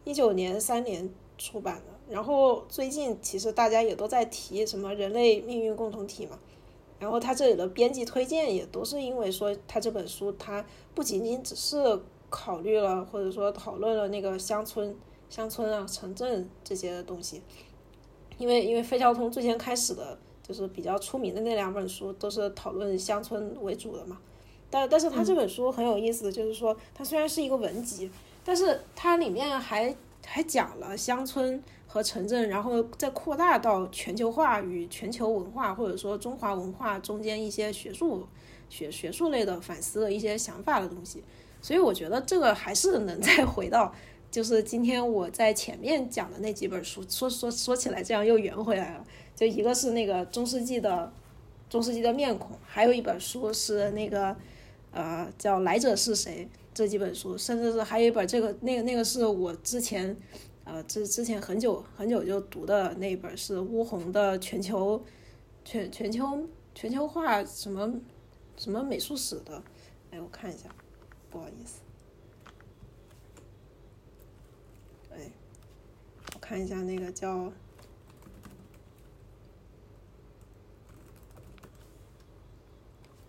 [0.04, 1.84] 一九年三年出版的。
[2.08, 6.38] 然后最近其实大家也都在提什么人类命运共同体嘛。
[6.98, 14.94] 然后他这里的编辑推荐也都是因为说他这本书，他不仅仅只是考虑了或者说讨论了那个乡村、
[15.30, 17.40] 乡村啊、城镇这些东西，
[18.40, 24.18] 因为因为费孝通最先开始的就是比较出名的那两本书都是讨论乡村为主的嘛，
[24.70, 28.10] 但但是他这本书很有意思，就是说它虽然是一个文集，
[28.42, 29.94] 但是它里面还
[30.26, 38.26] 还讲了乡村和城镇，然后再扩大到全球化与全球文化，或者说中华文化中间一些学术
[38.70, 41.22] 学学术类的反思的一些想法的东西。
[41.62, 43.94] 所以我觉得这个还是能再回到，
[44.30, 49.06] 就是今天我在前面讲的那几本书，说说说起来这样又圆回来了。
[49.34, 51.12] 就一个是那个中世纪的
[51.68, 54.36] 中世纪的面孔，还有一本书是那个
[54.90, 60.14] 呃叫来者是谁这几本书，甚至是还有一本这个那个那个是我之前
[60.64, 65.02] 呃之之前很久很久就读的那一本是乌宏的全球
[65.64, 67.92] 全全球全球化什么
[68.56, 69.62] 什么美术史的，
[70.10, 70.68] 哎我看一下，
[71.30, 71.80] 不好意思，
[75.12, 75.30] 哎
[76.34, 77.52] 我看一下那个叫。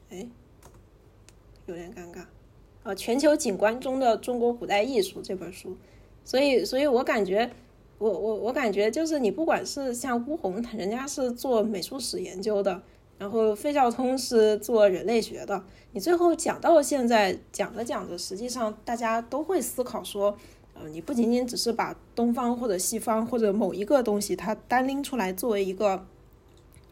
[0.09, 0.27] 哎，
[1.67, 2.25] 有点尴尬。
[2.81, 5.77] 呃，全球景观中的中国古代艺术这本书，
[6.25, 7.51] 所以，所以我感觉，
[7.99, 12.81] 我我我感觉就是你不管是像乌宏，人家是做美术史研究的，
[13.19, 20.35] 然后费孝通是做人类学的，你最后讲到现在讲着讲着，实际上大家都会思考说，
[20.89, 26.05] 你不仅仅只是把东方或者西方或者某一个东西它单拎出来作为一个。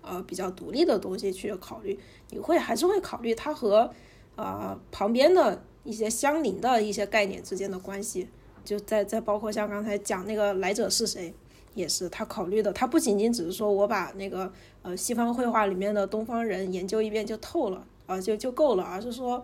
[0.02, 3.92] 呃，比较独立的东西去考虑，你会还是会考虑它和
[4.38, 8.28] 呃旁边的一些相邻的一些概念之间的关系，
[8.64, 11.34] 就在在包括像刚才讲那个来者是谁，
[11.76, 14.52] 也是他考虑的，他不仅仅只是说我把那个
[14.84, 19.44] 呃西方绘画里面的东方人研究一遍就透了啊就就够了，而是说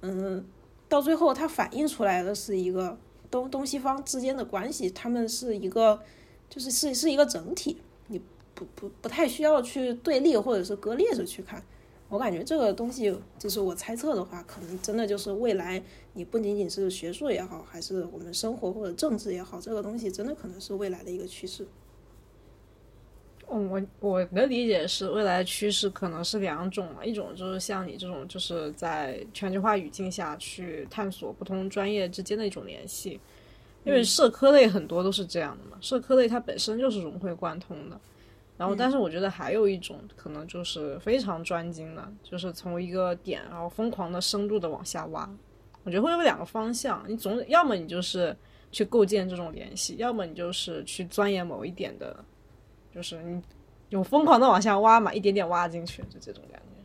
[0.00, 0.44] 嗯
[0.88, 2.98] 到最后它反映出来的是一个
[3.34, 6.00] 东东西方之间的关系，他们是一个
[6.48, 7.78] 就是是是一个整体。
[8.06, 8.20] 你
[8.54, 11.60] 不不不太需要去对立或者是割裂着去看，
[12.08, 15.82] 我感觉这个东西就是我猜测的话，可能真的就是未来
[16.12, 21.66] 你不仅仅是学术也好，还是我们生活或者政治也好，这个东西真的可能是未来的一个趋势。
[23.56, 33.20] 嗯，我我的理解是，未来趋势可能是两种嘛，一种就是像你这种，就是在全球化语境下去探索不同专业之间的一种联系，
[33.84, 38.00] 因为社科类很多都是这样的嘛，社科类它本身就是融会贯通的。
[38.56, 45.28] 然后，但是我觉得还有一种可能就是非常专精的，就是从一个点，然后疯狂的、深度的往下挖。
[45.82, 48.34] 我觉得会有两个方向，你总要么你就是
[48.70, 52.16] 去构建这种联系，要么你就是去钻研某一点的，
[52.94, 53.42] 就是你
[53.88, 56.82] 有疯狂的往下挖嘛，一点点挖进去，就这种感觉，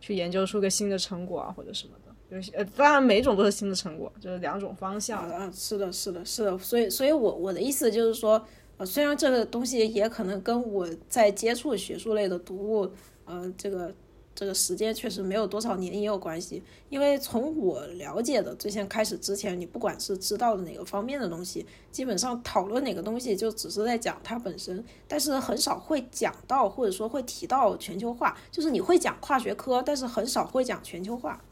[0.00, 2.12] 去研究出个新的成果啊或者什么的。
[2.34, 5.28] 有些呃，当然每种都是新的成果，就是两种方向。
[5.28, 6.56] 啊，是的，是的，是的。
[6.58, 8.42] 所以，所以我我的意思就是说。
[8.78, 12.90] 呃，虽然这个东西也可能跟我在接触学术类的读物，
[13.26, 13.92] 呃，这个
[14.34, 16.62] 这个时间确实没有多少年也有关系。
[16.88, 28.36] 因为从我了解的最先开始之前，你不管是知道的哪个方面的东西，基本上讨论哪个东西就只是在讲它本身，但是很少会讲到或者说会提到全球化。
[28.50, 31.42] 就是你会讲跨学科，但是很少会讲全球化。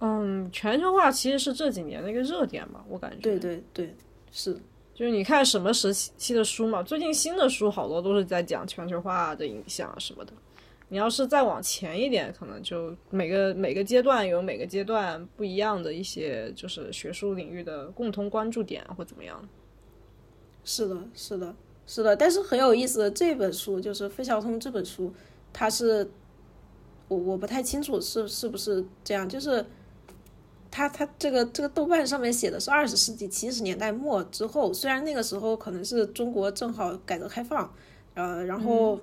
[0.00, 3.18] 嗯，全球化其实是这几年的一个热点嘛，我感觉。
[3.18, 3.94] 对对对，
[4.32, 4.58] 是。
[4.94, 10.32] 就是你看什么时期的书嘛，最近新的书好多都是在讲全球化的影响什么的。
[10.92, 19.48] 你要是再往前一点，可能就每个每个阶段有每个阶段不一样的一些，就是学术领域的共同关注点或怎么样。
[20.64, 21.54] 是的，是的，
[21.86, 22.16] 是的。
[22.16, 25.14] 但是很有意思的这本书，就是费孝通这本书，
[25.52, 26.10] 他是
[27.06, 29.64] 我我不太清楚是是不是这样，就是
[30.70, 37.72] 他他这个这个豆瓣上面写的是二十世纪七十年代末之后，虽然那个时候可能是中国正好改革开放，
[38.14, 39.00] 呃，然后。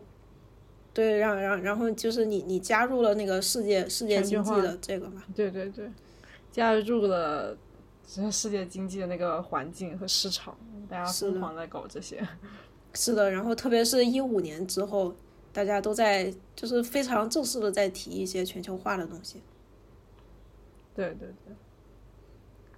[0.93, 5.21] 对，然然然后就是你你加入了那个世界世界经济的这个嘛？
[5.35, 5.87] 对对对，
[6.51, 7.55] 加入了
[8.07, 10.57] 这世界经济的那个环境和市场，
[10.89, 12.27] 大家疯狂在搞这些。
[12.95, 15.13] 是的，然后特别是一五年之后，
[15.53, 19.39] 大家都在就是非常正式的在提一些全球化的东西。
[20.97, 21.29] 对对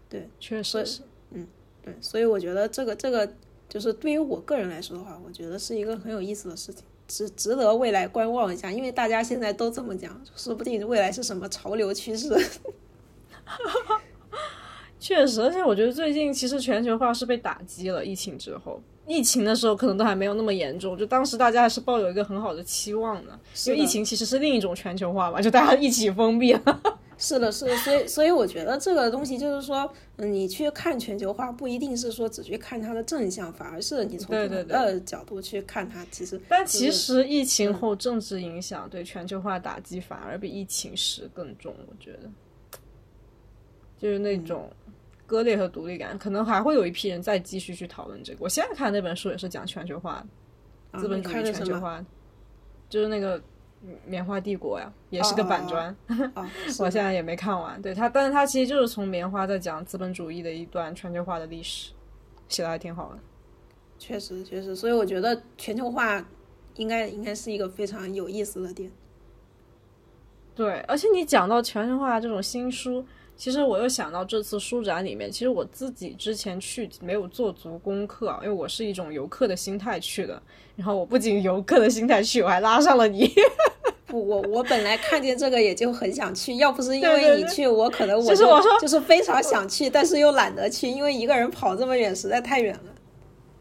[0.09, 1.01] 对，对，确实是，
[1.31, 1.47] 嗯，
[1.81, 3.31] 对，所以我觉得这个这个
[3.69, 6.83] 就是对于我个人来说的话，我觉得是一个很有意思的事情。
[7.07, 12.29] 值值得未来观望一下，因为大家现在都这么讲，说不定未来是什么潮流趋势。
[14.99, 18.05] 确实，而且我觉得最近其实全球化是被打击了。
[18.05, 26.81] 疫情之后，疫情的时候可能都还没有那么严重，就当时大家还是抱有一个很好的期望的，因为疫情其实是另一种全球化嘛，就大家一起封闭了。
[27.21, 36.05] 是的，是的，所以，所以我觉得这个东西就是说，嗯，你去看全球化，不一定是说只去看它的正向，反而是你从不同的角度去看它。
[36.09, 42.29] 其实，但其实疫情后政治影响对全球化打击反而比疫情时更重，我觉得，
[43.97, 44.71] 就是那种
[45.27, 48.39] 割裂和独立感，可能还会有一批人再继续去讨论这个。
[48.39, 50.25] 我现在看那本书也是讲全球化，
[50.97, 52.01] 资本主义全球化，
[52.89, 53.41] 就是那个。
[54.05, 55.95] 棉花帝国呀，也是个板砖。
[56.79, 57.81] 我现在也没看完。
[57.81, 61.91] 对他，但是他其实就是从棉花在讲资本主义的一段全球化的历史，
[62.47, 63.19] 写的还挺好的。
[63.97, 66.25] 确实，确实，所以我觉得全球化
[66.75, 68.91] 应该应该是一个非常有意思的点。
[70.55, 73.05] 对，而且你讲到全球化这种新书，
[73.39, 80.39] 其实我又想到这次书展里面，其实我自己之前去没有做足功课，因为我是一种游客的心态去的。
[80.75, 83.31] 然后我不仅游客的心态去，我还拉上了你。
[84.05, 92.93] 不，我我本来看见这个也就很想去，要不是因为你去，我可能我就是我说就是非常想去，但是又懒得去，因为一个人跑这么远实在太远了。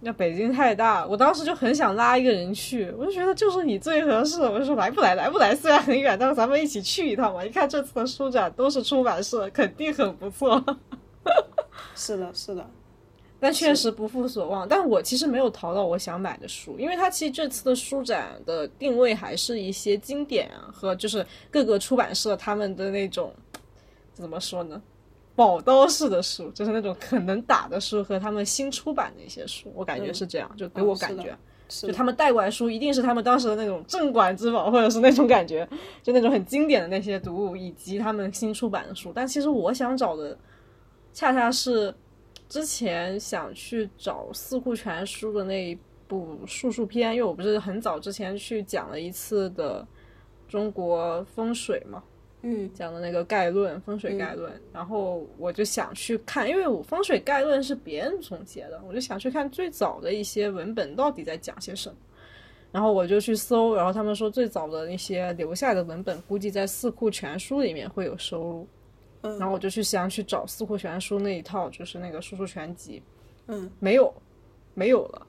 [0.00, 5.54] 那北京太大，我当时就很想拉一个人去，我就觉得就是你最合适，我就说来不来，来不来？
[5.54, 7.44] 虽然很远，但是咱们一起去一趟嘛。
[7.44, 10.64] 一看这次的书展都是出版社，肯定很不错。
[11.96, 12.64] 是的，是的。
[13.40, 23.32] 但确实不负所望，但我其实没有淘到我想买的书，因为它其实这次的书展的定位还是一些经典啊和就是各个出版社他们的那种
[24.12, 24.82] 怎么说呢，
[25.38, 35.68] 宝刀式的书， 就是那种很能打的书和他们新出版的一些书，我感觉是这样，就给我感觉，就他们带过来书一定是他们当时的那种镇馆之宝，或者是那种感觉，
[36.02, 40.36] 就那种很经典的那些读物以及他们新出版的书，但其实我想找的
[41.12, 41.94] 恰恰是。
[42.48, 49.86] 之前想去找《四库全书》的那一部术数篇，因为我不是很早之前去讲了一次的
[50.48, 52.02] 中国风水嘛，
[52.42, 61.96] 嗯，讲的那个概论，风水概论，然后我就想去看，因为我风水概论是别人总结的，我就想去看最早的一些文本到底在讲些什么，
[62.70, 68.68] 然后我就去搜，然后他们说最早的那些留下的文本，估计在《四库全书》里面会有收录。
[69.20, 73.00] 然后我就去想去找《四库全书》那一套，就是那个《书书全集》，
[73.48, 74.14] 嗯，没有，
[74.74, 75.26] 没有了，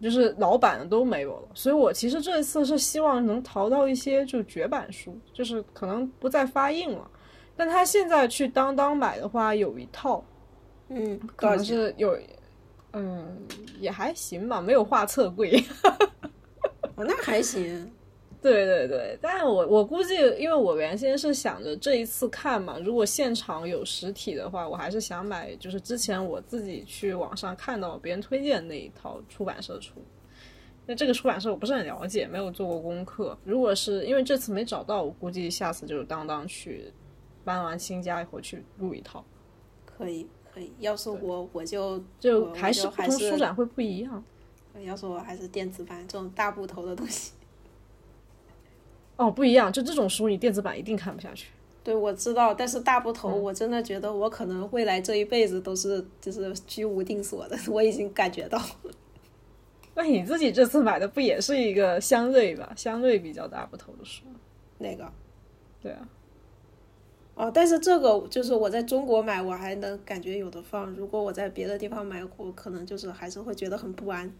[0.00, 1.48] 就是老版的都没有了。
[1.54, 7.10] 所以我其实这一次是希望能淘到一些就绝版书，就是可能不再发印了。
[7.56, 10.22] 但他现在去当当买的话，有一套，
[10.88, 12.18] 嗯，可能是有，
[12.92, 13.38] 嗯，
[13.80, 15.64] 也还行吧，没有画册贵。
[16.96, 17.90] 哦，那还行。
[18.42, 30.00] 对对对，但我我估计，因为我原先是想着这一次看嘛，如果现场有实体的话，我还是想买，就是之前我自己去网上看到别人推荐那一套出版社出。
[30.88, 33.36] 那这个出版社我不是很了解，没有做过功课。
[33.42, 36.92] 如果是因为这次没找到，我估计下次就是当当去
[37.42, 39.24] 搬完新家以后去录一套。
[39.84, 44.22] 可以可以，要是我我就就还是不同书展会不一样。
[44.84, 47.32] 要是我还是电子版这种大部头的东西。
[49.16, 51.48] 哦，不一样，就这种书，你电子版一定看不下去。
[51.82, 58.60] 对，我知道，但是大部头，我真的觉得我可能未来这一辈子都是就是居无定所的， 我已经感觉到。
[59.94, 64.24] 那你自己这次买的不也是一个相对吧，相对比较大部头的书？
[64.78, 65.10] 那个？
[65.80, 66.08] 对啊，
[67.36, 70.90] 哦，但是这个就是我在中国买，我还能感觉有的放。
[70.90, 74.30] 如果我在别的地方买，我可能就是还是会觉得很不安。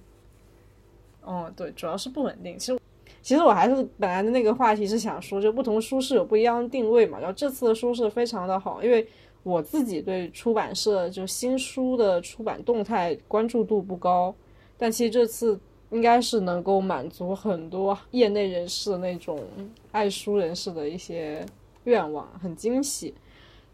[1.23, 2.59] 哦，对，主要是不稳定。
[2.59, 2.79] 其实，
[3.27, 7.19] 其实我还是本来的那个话题是想说，就不同书市有不一样的定位嘛。
[7.19, 9.05] 然后这次的书是非常的好，因为
[9.43, 14.33] 我自己对出版社就新书的出版动态关注度不高，
[14.79, 15.59] 但其实这次
[15.91, 19.43] 应该是能够满足很多业内人士的那种
[19.91, 21.45] 爱书人士的一些。
[21.87, 23.15] 愿望很惊喜，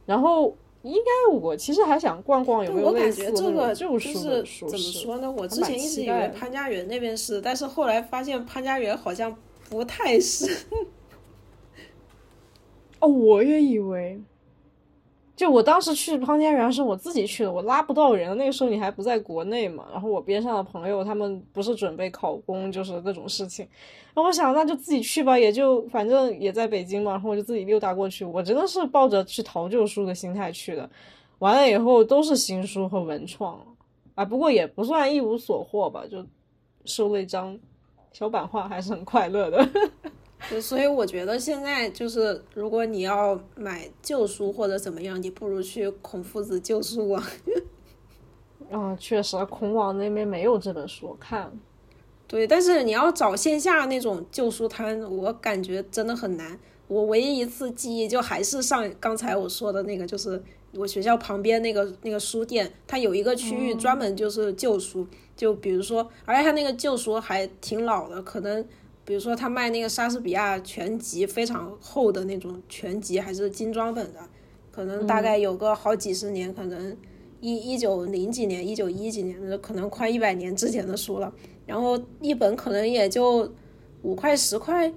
[0.05, 5.31] 然后应该我其实还想逛逛有没有类似的这个就是怎么说呢？
[5.31, 9.35] 我之前一直以为潘家园那边是，但是后来发现潘家园好像
[9.71, 10.49] 不太是。
[12.99, 14.21] 哦，我也以为。
[15.35, 18.37] 就我当时去潘家园是我自己去的，我拉不到人。
[18.37, 23.67] 那个时候你还不在国内嘛，然后我边上的朋友他们不是准备考公，就是各种事情。
[24.15, 28.25] 然后我想那就自己去吧，也就反正也在北京嘛，然后我就自己溜达过去。
[28.25, 30.89] 我真的是抱着去淘旧书的心态去的，
[31.39, 33.59] 完了以后都是新书和文创
[34.15, 36.25] 啊，不过也不算一无所获吧，就
[36.85, 37.59] 收了一张
[38.13, 39.67] 小版画，还是很快乐的。
[40.51, 47.23] 对，所以我觉得现在就是，如果你要买旧书或者怎么样，你不如去孔夫子旧书网。
[48.71, 51.53] 啊，确实，孔网那边没有这本书看。
[52.27, 56.59] 对，但是你要找线下那种旧书摊，我感觉真的很难。
[56.89, 60.43] 我唯一一次记忆就还是上刚才我说的那个，就是
[60.75, 65.07] 我学校旁边那个那个书店，它有一个区域专门就是旧书，
[65.37, 68.67] 就比如说，而且它那个旧书还挺老的，可能。
[69.05, 74.21] 比如说，他卖那个莎士比亚全集，非常厚的那种全集，还是精装本的，
[74.71, 76.97] 可能大概有个好几十年，可能
[77.41, 81.33] 一一九零几年、一九一几年的，可能快一百年之前的书了。
[81.67, 83.53] 然后一本可能也就
[84.03, 84.93] 五块十块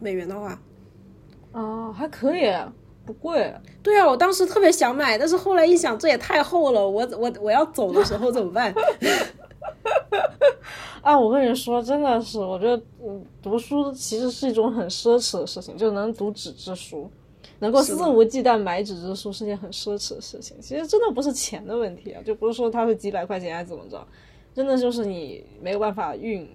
[0.00, 0.60] 美元的话，
[1.52, 2.52] 哦，还可以，
[3.04, 3.52] 不贵。
[3.82, 8.74] 对啊，我当时特别想买，但是后来一想，这也太厚了，我我我要走的时候怎么办？
[11.02, 17.10] 啊，我跟你说，真的是，我觉得，嗯，读书其实是一种很奢侈的事情，就能读纸质书，
[17.58, 20.56] 能够肆无忌惮买纸质书是件很奢侈的事情。
[20.60, 24.06] 其实真的不是钱的问题啊，就不是说它是几百块钱还是怎么着，
[24.54, 26.48] 真的就是你没有办法运，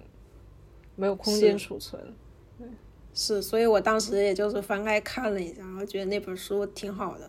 [0.96, 2.00] 没有空间储存。
[3.12, 7.28] 是，所以我当时也就是翻开看了一下，然后觉得那本书挺好的，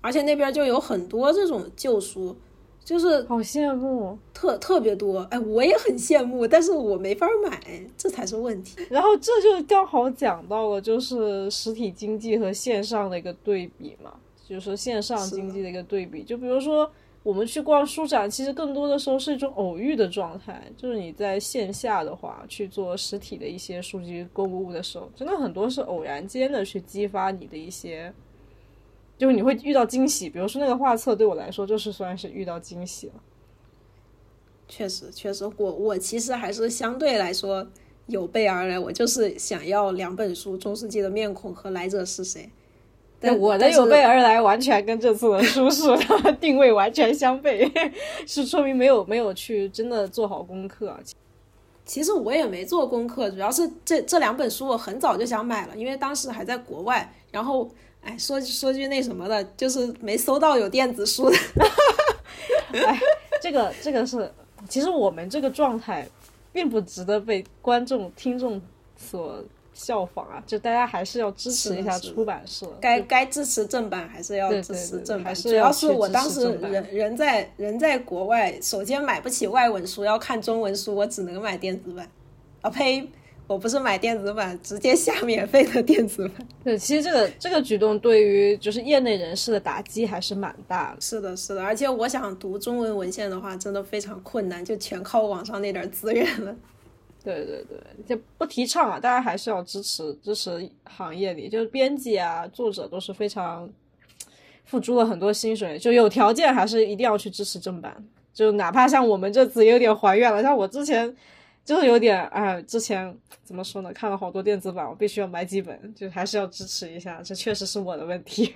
[0.00, 2.36] 而且那边就有很多这种旧书。
[2.88, 7.60] 就是好羡慕，特特别多，哎，我也很羡慕，但是我没法买，
[7.98, 8.78] 这才是问题。
[8.88, 14.14] 然后这就刚好讲到了，就是实体经济和线上的一个对比嘛，
[14.48, 16.22] 就是线上经济的一个对比。
[16.22, 16.90] 就比如说
[17.22, 28.10] 我们去逛书展，其实更多的时候是一种偶遇的状态，就是你在线下的话去做实体的一些数据购物的时候，真的很多是偶然间的去激发你的一些。
[29.18, 33.14] 就是你会遇到惊喜，比如说那个画册，对我来说就是算是遇到惊喜了。
[34.68, 37.66] 确实，确实，我我其实还是相对来说
[38.06, 42.42] 有备而来，我就是想要两本书，《中世纪的面孔》和《来者是谁》。
[43.18, 45.82] 但我的有备而来完全跟这次的书是
[46.38, 47.68] 定位完全相悖，
[48.24, 50.96] 是说明没有没有去真的做好功课。
[51.84, 57.68] 其实我也没做功课，主要是这这两本书我很早就想买了，因为当时还在国外，然后。
[58.08, 61.36] 哎，说说句那什么的，就是没搜到有电子书的。
[62.72, 62.98] 哎，
[63.42, 64.32] 这个这个是，
[64.66, 66.08] 其实我们这个状态，
[66.50, 68.58] 并不值得被观众听众
[68.96, 69.44] 所
[69.74, 70.42] 效仿啊！
[70.46, 75.34] 就大家还是要支持一下出版社，该该支持正版还是要支持正版。
[75.34, 82.08] 主要是我当时人人在人在国外，首先买不起外文书，要看中文书，我只能买电子版。
[82.62, 83.06] 啊呸！
[83.48, 86.46] 我不是买电子版，直接下免费的电子版。
[86.62, 91.00] 对，其实这个这个举动对于就是业内人士的打击还是蛮大的。
[91.00, 96.54] 是的，是的，而且我想读中文文献的话，真的非常困难，就全靠网上那点资源了。
[97.24, 103.66] 对对对，就不提倡啊，大家还是要支持支持行业里，就是编辑啊、作者都是非常
[104.66, 107.96] 付出了很多薪水，就有条件还是一定要去支持正版，
[108.34, 111.16] 就哪怕像我们这次有点还愿了，像我之前。
[111.68, 113.14] 就是有点哎，之前
[113.44, 113.92] 怎么说呢？
[113.92, 117.20] 看了好多电子版，我必须要买几本，就还是要支持一下。
[117.22, 118.54] 这确实是我的问题。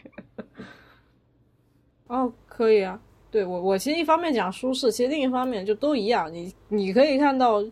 [2.09, 2.99] 哦，可以啊。
[3.31, 6.33] 对我，我其实一方面讲舒适，其实另一方面就都一样。
[6.33, 7.63] 你你可以看到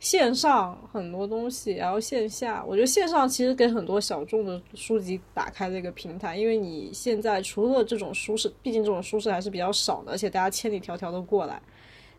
[0.00, 11.58] 线上很多东西，然后线下，我觉得线上其实给很多小众的书籍打开了一个平台，因为你现在除了这种舒适，毕竟这种舒适还是比较少的，而且大家千里迢迢的过来，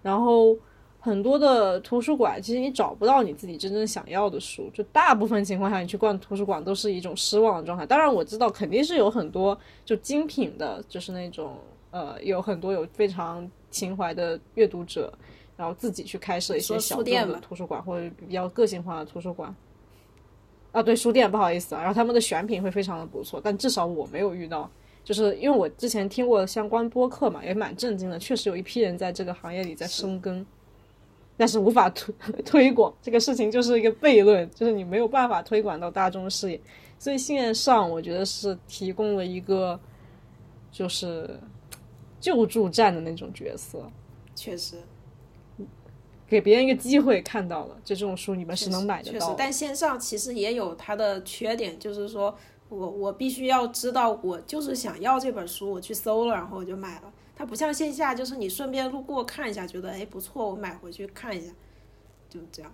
[0.02, 0.58] 然后。
[1.06, 7.86] 很多的图书馆，其实你找不到你自己真正想要的书，就大部分情况下，你去逛图书馆都是一种失望的状态。
[7.86, 9.56] 当然，我知道肯定是有很多
[9.86, 11.58] 就精品的，就是那种
[11.92, 15.14] 呃，有很多有非常情怀的阅读者，
[15.56, 19.56] 然后自己去开设一些小众的图书馆或者比较个性化的图书馆。
[20.72, 24.68] 啊，对，书店不好意思啊，然后他们的选品会非常的不错，但至少我没有遇到。
[25.04, 28.18] 就是因为我之前听过相关播客嘛，也蛮震惊的。
[28.18, 30.44] 确实有一批人在这个行业里在深耕，
[31.38, 32.14] 但是无法推
[32.44, 36.60] 推广这个事情，就是一个悖论，就是你没有办法推广到大众视野。
[36.98, 39.80] 所以线上我觉得是提供了一个
[40.72, 41.40] 就是
[42.20, 43.90] 救助站的那种角色，
[44.34, 44.78] 确实
[46.28, 49.36] 给别人一个机会看到了，就这种书你们是能买得到。
[49.38, 52.36] 但线上其实也有它的缺点，就是说。
[52.68, 57.14] 我我必须要知道，我就是想要这本书，我去搜了，然后我就买了。
[57.36, 61.52] 它不像线下，就是你顺便路过看一下，觉得哎不错，我买回去看一下，
[62.30, 62.72] 就这样。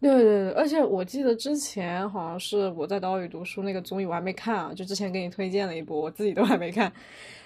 [0.00, 6.92] 对对对，而且我记得之前好像是我在岛屿读书那个综艺，我还没看啊，就之前给你推荐了一波，我自己都还没看，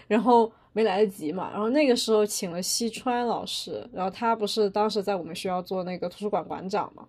[0.06, 1.50] 然后没来得及嘛。
[1.50, 7.06] 然后那个时候请了西川老师，然后他不是当时在我们学校做那个图书馆馆长嘛。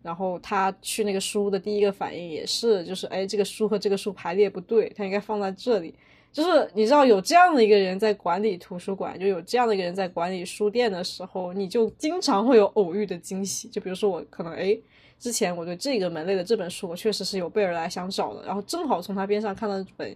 [0.00, 5.94] 然后他去那个书的第一个反应也是，就是哎，这个书和这个书排列不对，它应该放在这里。
[6.34, 13.68] 就是你知道有这样的一个人在管理图书馆，就有这样的一个人在管理书店的时候，你就经常会有偶遇的惊喜。
[13.68, 14.76] 就比如说我可能哎，
[15.16, 20.12] 之前我对这个门类的这本书，我确实是有备而来想找的，然后正好从他边上看到一本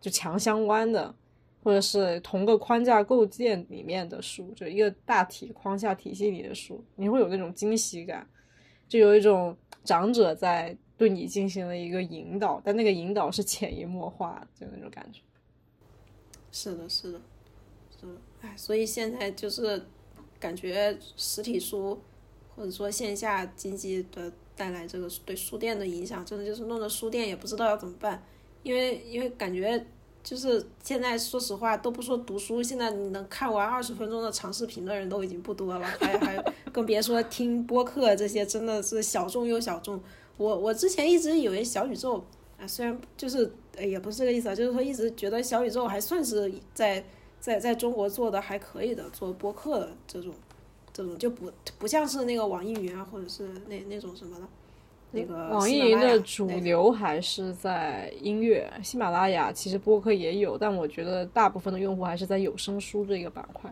[0.00, 1.14] 就强相关的，
[1.62, 8.26] 或者是同个框架构建里面的书，就一个大体框架体系里的书，你会有那种惊喜感。
[8.88, 9.54] 就有一种
[9.84, 15.20] 长者在对你进行了一个引导，但那个引导是潜移默化，就那种感觉。
[16.52, 17.20] 是的，是的，
[17.98, 18.12] 是的，
[18.42, 19.84] 哎，所以现在就是
[20.38, 22.00] 感觉实体书
[22.54, 28.22] 或者说线下经济的带来这个对书店的影响，真的就是弄得书店也不知道要怎么办，
[28.62, 29.84] 因为因为感觉。
[30.24, 40.00] 就是现在，说实话都不说读书，现在你能看完二十分钟的长视频的人都已经不多了，还还 更别说听播客这些，真的是小众又小众。
[40.36, 42.24] 我我之前一直以为小宇宙
[42.62, 47.04] 啊，虽然就是也不是这个意思啊，就是说一直觉得小宇宙还算是在
[47.40, 50.32] 在在中国做的还可以的，做播客的这种
[50.92, 54.46] 这种就不不像是那个网易云啊，或者是那那种什么的。
[55.14, 63.70] 那个网易云的主流还是在音乐，喜马拉雅其实播客也有，但我觉得大部分的用户还是在有声书这个板块。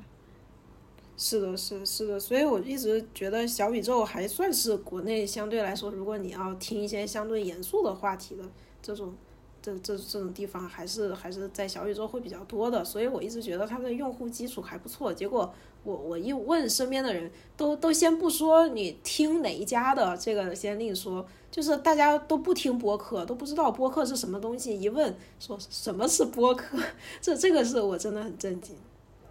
[1.17, 8.45] 是的，是的，是的，所以我一直觉得小宇宙还算是国内相对来说，如果你要听一些相对严肃的话题的
[8.83, 9.15] 这种。
[9.63, 15.13] 这这这种地方还是还是在小宇宙会比较多的，所以我一直觉得它的用户基础还不错。
[15.13, 15.53] 结果
[15.85, 24.81] 我我一问身边的人，都都先不说你听哪一家的，这个先另说，就是大家都不听播客，都不知道播客是什么东西。
[24.81, 26.79] 一问说什么是播客，
[27.21, 28.75] 这这个是我真的很震惊。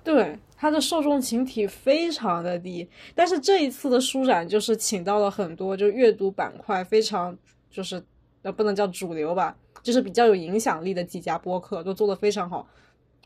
[0.03, 7.35] 对，它的受众群体非常的低，但是这一次的书展就是请到了很多就阅读板块非常
[7.71, 8.03] 就是
[8.41, 9.56] 呃不能叫主流吧。
[9.82, 12.68] 就是比较有影响力的几家播客都做得非常好，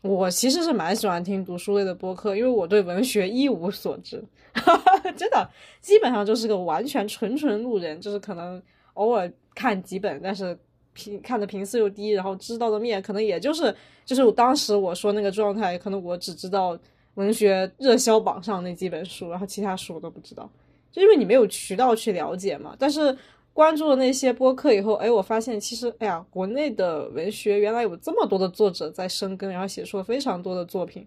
[0.02, 4.22] 我其实是蛮喜欢听读书类的播客，因为我对文学一无所知，
[5.16, 5.50] 真的
[5.80, 8.62] 基本上就是个完全纯纯路人，就是可能
[8.92, 10.56] 偶尔看几本，但是
[10.92, 13.74] 频看的频次又低，然后知道的面可能也就是
[14.04, 16.78] 就是我当时我说那个状态，可能我只知道
[17.14, 20.48] 文学热销榜上那几本书，然后其他书我都不知道，
[20.92, 23.18] 就因为你没有渠道去了解嘛，但是。
[23.54, 31.06] 关注了那些播客以后，哎，我发现其实，哎呀，国内的文学原来有这么多的作者在深耕，然后写出了非常多的作品，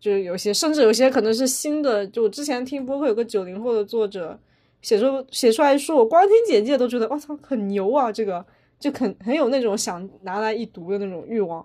[0.00, 2.06] 就是有些甚至有些可能是新的。
[2.06, 4.40] 就我之前听播客有个九零后的作者
[4.80, 8.10] 写出写出来说，我光听简介都觉得，我操，很牛啊！
[8.10, 8.42] 这个
[8.80, 11.62] 就很很有那种想拿来一读的那种欲望。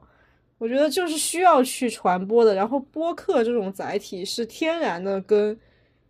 [0.57, 2.53] 我觉得就是需要去传播的。
[2.53, 5.57] 然后播客这种载体是天然的跟。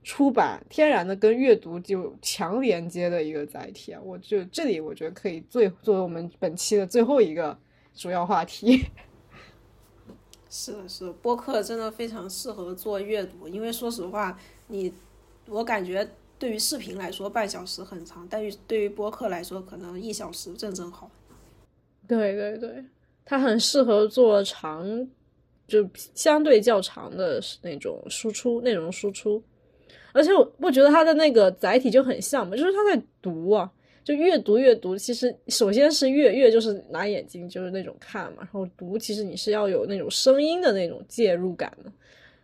[0.08, 7.56] 出版天然的跟阅读就强连接的一个载体啊，我就这里我觉得可以最作为我们本期的最后一个
[7.94, 8.86] 主要话题。
[10.50, 14.94] 是的，是的，播客真的非常适合做阅读，因为说实话，你
[15.46, 16.10] 我感觉
[16.40, 21.12] 对于视频来说半小时很长，但于对于播客来说可能一小时正正好。
[22.08, 22.86] 对对对，
[23.26, 25.06] 它很适合做长，
[25.68, 25.86] 就
[26.16, 29.44] 相对较长的那种输出内容输出。
[30.12, 33.72] 而且我不觉得他的那个载体就很像嘛，就是他在读啊，
[34.04, 34.98] 就越读越读。
[34.98, 41.92] 其实首先是阅阅，就是拿眼睛就是那种看嘛，然后读其实你是要有那种声音的那种介入感的。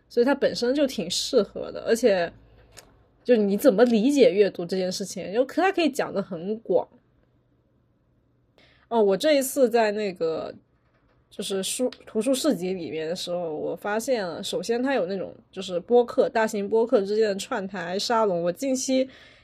[0.08, 2.32] 所以它本身就挺适合的，而且
[3.24, 6.86] 就你怎么理解阅读这件事情，就可它可以讲的很广。
[8.88, 10.54] 哦，我这一次在那个
[11.36, 18.40] 就是书图书市集里面的时候，我发现了，首先它有那种就是播客大型播客之间的串台沙龙。
[18.40, 18.98] 我近期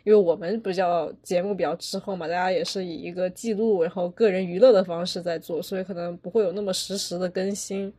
[0.04, 7.92] 因为我们比较节目比较滞后嘛，大家也是以一个记录然后个人娱乐的方式在做，所以可能不会有那么实时的更新。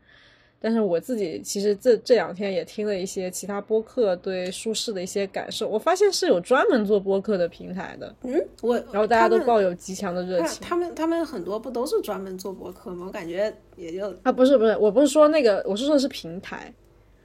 [0.63, 10.61] 但是我自己其实这这两天也听了一些其他播客对舒适的一些感受，我发现是有专门做播客的平台的，嗯，我然后大家都抱有极强的热情。
[10.61, 13.07] 他们他们很多不都是专门做播客吗？
[13.07, 16.71] 我感觉也就啊，不是不是，我不是说那个，我是说的是平台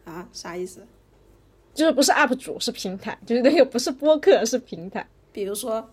[0.04, 0.80] 啊，啥意思？
[1.74, 5.06] 就是不是 UP 主，是平台，就是那个不是播客，是平台。
[5.30, 5.86] 比如说。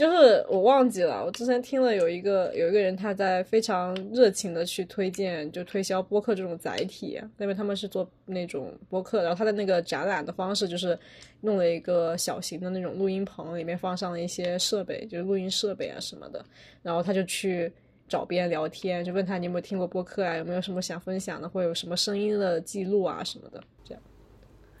[0.00, 10.98] 就是我忘记了，我之前听了有一个有一个人他在非常热情的去推荐，就推销播客这种载体，因为他们是做那种播客，然后他的那个展览的方式就是
[11.42, 16.42] 弄了一个小型的那种录音棚，里面放上了一些设备，就是录音设备啊什么的，
[16.82, 17.70] 然后他就去
[18.08, 24.02] 找别人聊天，就问他你有没有听过播客啊，有没有什么想分享的，或有什么声音的记录啊什么的，这样。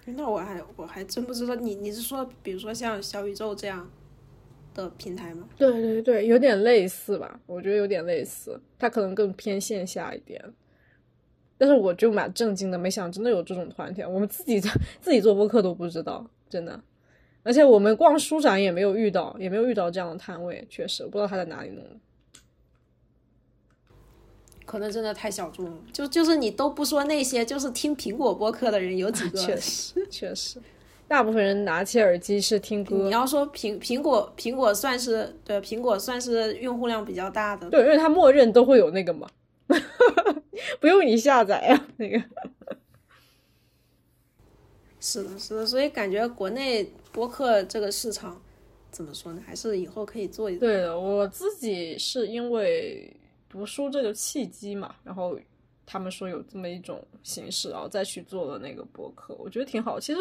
[0.06, 3.86] 那我还我还真不知道，你你是说比如说像小宇宙这样？
[4.74, 5.48] 的平台吗？
[5.56, 10.42] 对对对，有点类似吧，我觉得有点类似，它可能更偏线下一点。
[11.58, 14.60] 但是我就蛮震惊的，没想真的有这种团体，我们自己
[15.00, 16.80] 自己做播客都不知道，真的。
[17.42, 21.96] 而且我们逛书展也没有遇到，也没有遇到这样的摊位，确实不知道他在哪里弄的。
[24.66, 29.38] 可能真的太小众了，就就是你都不说那些，就是听苹果播客的人有几个？
[29.40, 30.60] 确实，确实。
[31.10, 32.94] 大部分人拿起耳机是听歌。
[32.94, 39.28] 你要说苹苹果苹果算是对苹果算是用户量比较大的，对，因为它默认都会有那个嘛，
[40.78, 42.22] 不用你下载啊，那个。
[45.00, 48.40] 是的，是的，所以感觉国内播客这个市场
[48.92, 49.42] 怎么说呢？
[49.44, 50.68] 还是以后可以做一做。
[50.68, 53.12] 对的，我自己是因为
[53.48, 55.36] 读书这个契机嘛，然后
[55.84, 59.98] 他们说有这么一种形式，然后再去做了那个播客，我觉得挺好。
[59.98, 60.20] 其实。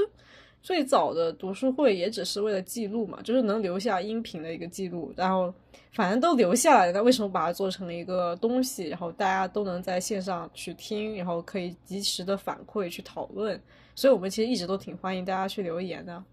[0.62, 5.54] 最早的读书会也只是为了记录嘛，就是能留下音频的一个记录，然后
[5.94, 13.60] 反正都留下来了，那为什么把它做成了一个东西，然后大家都能在线上去听，然后可以及时的反馈去讨论？
[13.96, 16.24] 所以我们其实一直都挺欢迎大家去留言的。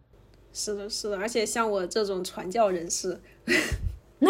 [0.52, 3.20] 是的，是的，而且像我这种传教人士，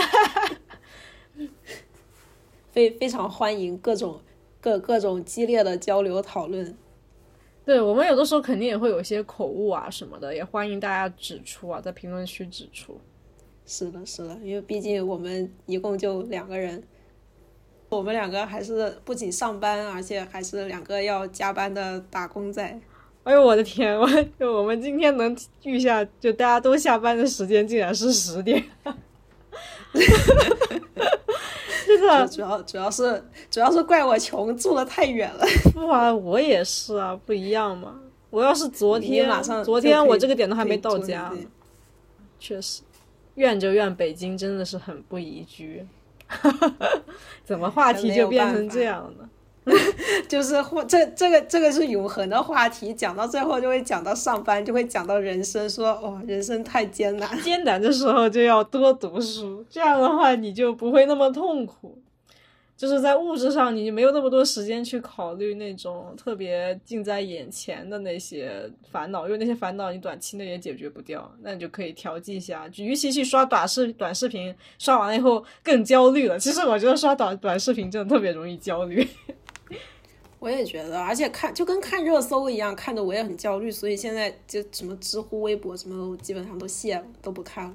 [2.71, 4.21] 非非常欢迎各种
[4.61, 6.77] 各各种激烈的交流讨论。
[7.67, 12.97] 对我们有的时候肯定也会有一些口误啊什么的，也欢迎大家指出啊，在评论区指出。
[13.67, 16.81] 是的，是的，因为毕竟我们一共就两个人，
[17.89, 22.81] 我们两个还是不仅上班，而且还是两个要加班的打工仔。
[23.25, 28.63] 哎呦我的天，我就我们今天能遇下，就大家都下班的时间竟然是十点。
[32.31, 35.45] 主要主要是主要是怪我穷，住的太远了。
[35.73, 38.01] 不啊，我也是啊，不一样嘛。
[38.31, 41.33] 我要是昨天马上，昨天我这个点都还没到家。
[42.39, 42.83] 确实，
[43.37, 45.87] 怨就怨北京真的是很不宜居。
[47.45, 49.26] 怎么话题就变成这样了？
[50.29, 61.99] 就是或这这个这个是永恒的话题，讲到最后就会讲到上班，就会讲到人生，说哦，人生太艰难， 艰难的时候就要多读书，这样的话你就不会那么痛苦。
[62.77, 72.69] 就是在物质上，你就没有那么多时间去考虑那种特别近在眼前的那些烦恼，因为那些烦恼你短期内也解决不掉，那你就可以调剂一下。
[72.69, 76.39] 就与其去刷短视短视频，刷完了以后更焦虑了。
[76.39, 79.09] 其实我觉得刷短短视频真的特别容易焦虑。
[80.39, 87.75] 我也觉得，而且看就跟看热搜一样，看的我也很焦虑，所以现在就什么知乎、微博什么，基本上都卸了，都不看了。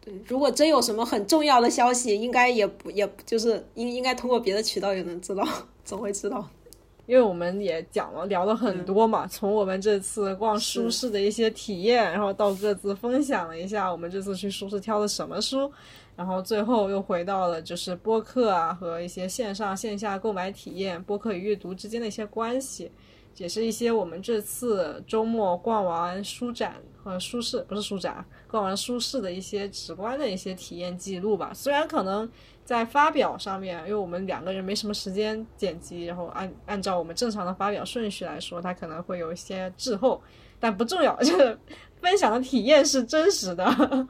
[0.00, 5.46] 对，如果真有什么很重要的消息，应该也不也就是应应该通过别的渠道也能知道，
[5.84, 6.48] 总会知道。
[7.06, 15.70] 因为我们也讲了聊了很多嘛，从我们这次逛书市的一些体验，然后到各自分享了一下我们这次去书市挑的什么书。
[16.16, 22.90] 然后最后又回到了就是播客啊和一些线上线下购买体验，播客与阅读之间的一些关系，
[23.36, 31.50] 也是一些我们这次周末逛完书展和书市不是书展，逛完书市的一些直观的一些体验记录吧。
[31.52, 32.30] 虽然可能
[32.64, 40.22] 在发表上面，因为我们两个人没什么时间剪辑，然后按按照我们正常的发表顺序来说，它可能会有一些滞后，
[40.60, 41.58] 但不重要， 就是
[42.00, 44.06] 分享的体验是真实的。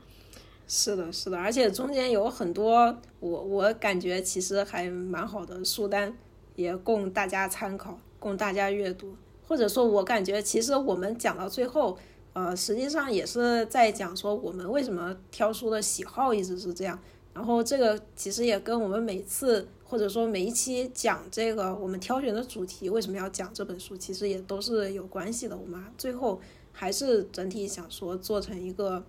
[0.66, 6.16] 是的，是的，而且中间有很多我我感觉其实还蛮好的书单，
[6.56, 9.14] 也供大家参考，供大家阅读。
[9.46, 11.98] 或者说，我感觉其实我们讲到最后，
[12.32, 16.98] 呃，实际上也是在讲说我们为什么挑书的喜好一直是这样。
[17.34, 25.54] 然后这个其实也跟我们每次或者说每一期讲这个我们挑选的主题为什么要讲这本书，其实也都是有关系的。
[25.54, 26.40] 我们最后
[26.72, 29.04] 还是整体想说做成一个，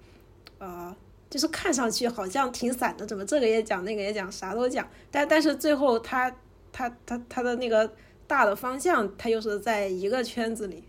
[0.57, 0.93] 呃，
[1.35, 4.87] 就是看上去好像挺散的，怎么这个也讲，那个也讲，啥都讲。
[5.11, 6.33] 但但是最后他
[6.71, 7.91] 他他他的那个。
[8.27, 10.83] 大的方向，他又是在一个圈子里。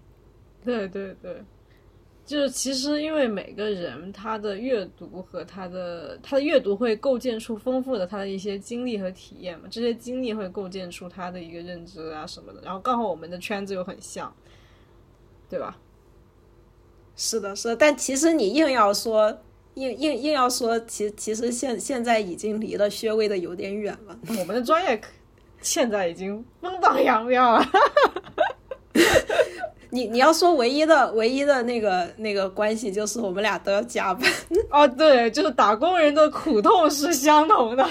[0.65, 1.45] 对对对，
[2.25, 12.63] 就是其实因为每个人他的阅读和他的他的阅读会构建出丰富的他的一些经历和体验嘛，这些经历会构建出他的一个认知啊什么的。
[12.63, 14.35] 然后刚好我们的圈子又很像，
[15.51, 15.77] 对吧？
[17.17, 17.77] 是的，是的。
[17.77, 19.39] 但其实你硬要说，
[19.77, 24.19] 硬硬硬要说，其其实现现在已经离了薛微的有点远了。
[24.29, 25.01] 我们的专业。
[25.63, 27.67] 现在已经风挡扬镳了，
[29.91, 34.31] 你你要说唯一的唯一的那个那个关系就是我们俩都要加班
[34.71, 37.85] 哦，对，就是打工人的苦痛是相同的，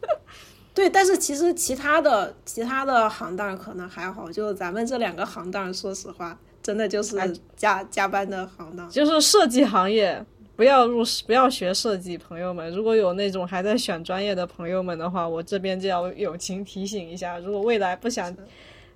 [0.72, 7.18] 对，但是其实其他的其他的行当可能还好，就是咱们这两个行当，说实话，真的就是
[7.56, 10.24] 加加班的行当，就是设计行业。
[10.60, 12.70] 不要入不要学设计，朋友们。
[12.70, 18.36] 如果有那种还在选专业的朋友们的话，我这边就要友情提醒一下：如果未来不想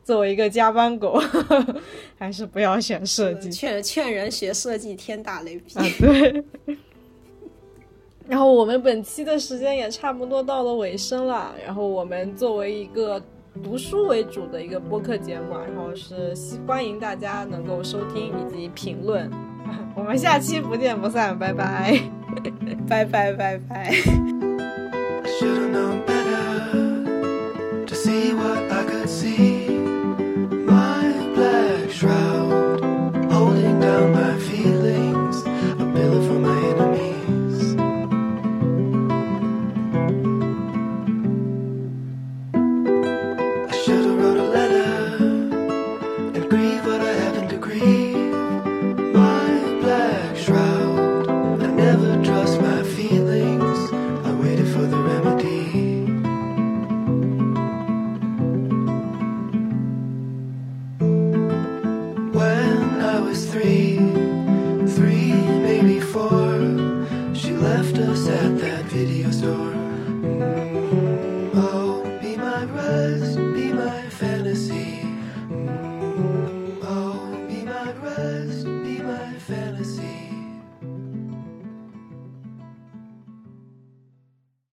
[0.03, 1.19] 作为一个加班狗，
[2.21, 3.51] 还是不要选设计。
[3.51, 5.75] 劝劝人学设计，天打雷劈。
[5.99, 6.45] 对。
[8.29, 11.55] 然后我们本期的时间也差不多到了尾声了。
[11.65, 13.19] 然后我们作为一个
[13.63, 16.35] 读书为主的一个播客节目，然后是
[16.67, 19.31] 欢迎大家能够收听以及评论。
[19.95, 21.99] 我们下期不见不散，拜拜，
[22.89, 23.91] 拜 拜拜拜。
[34.65, 35.04] left us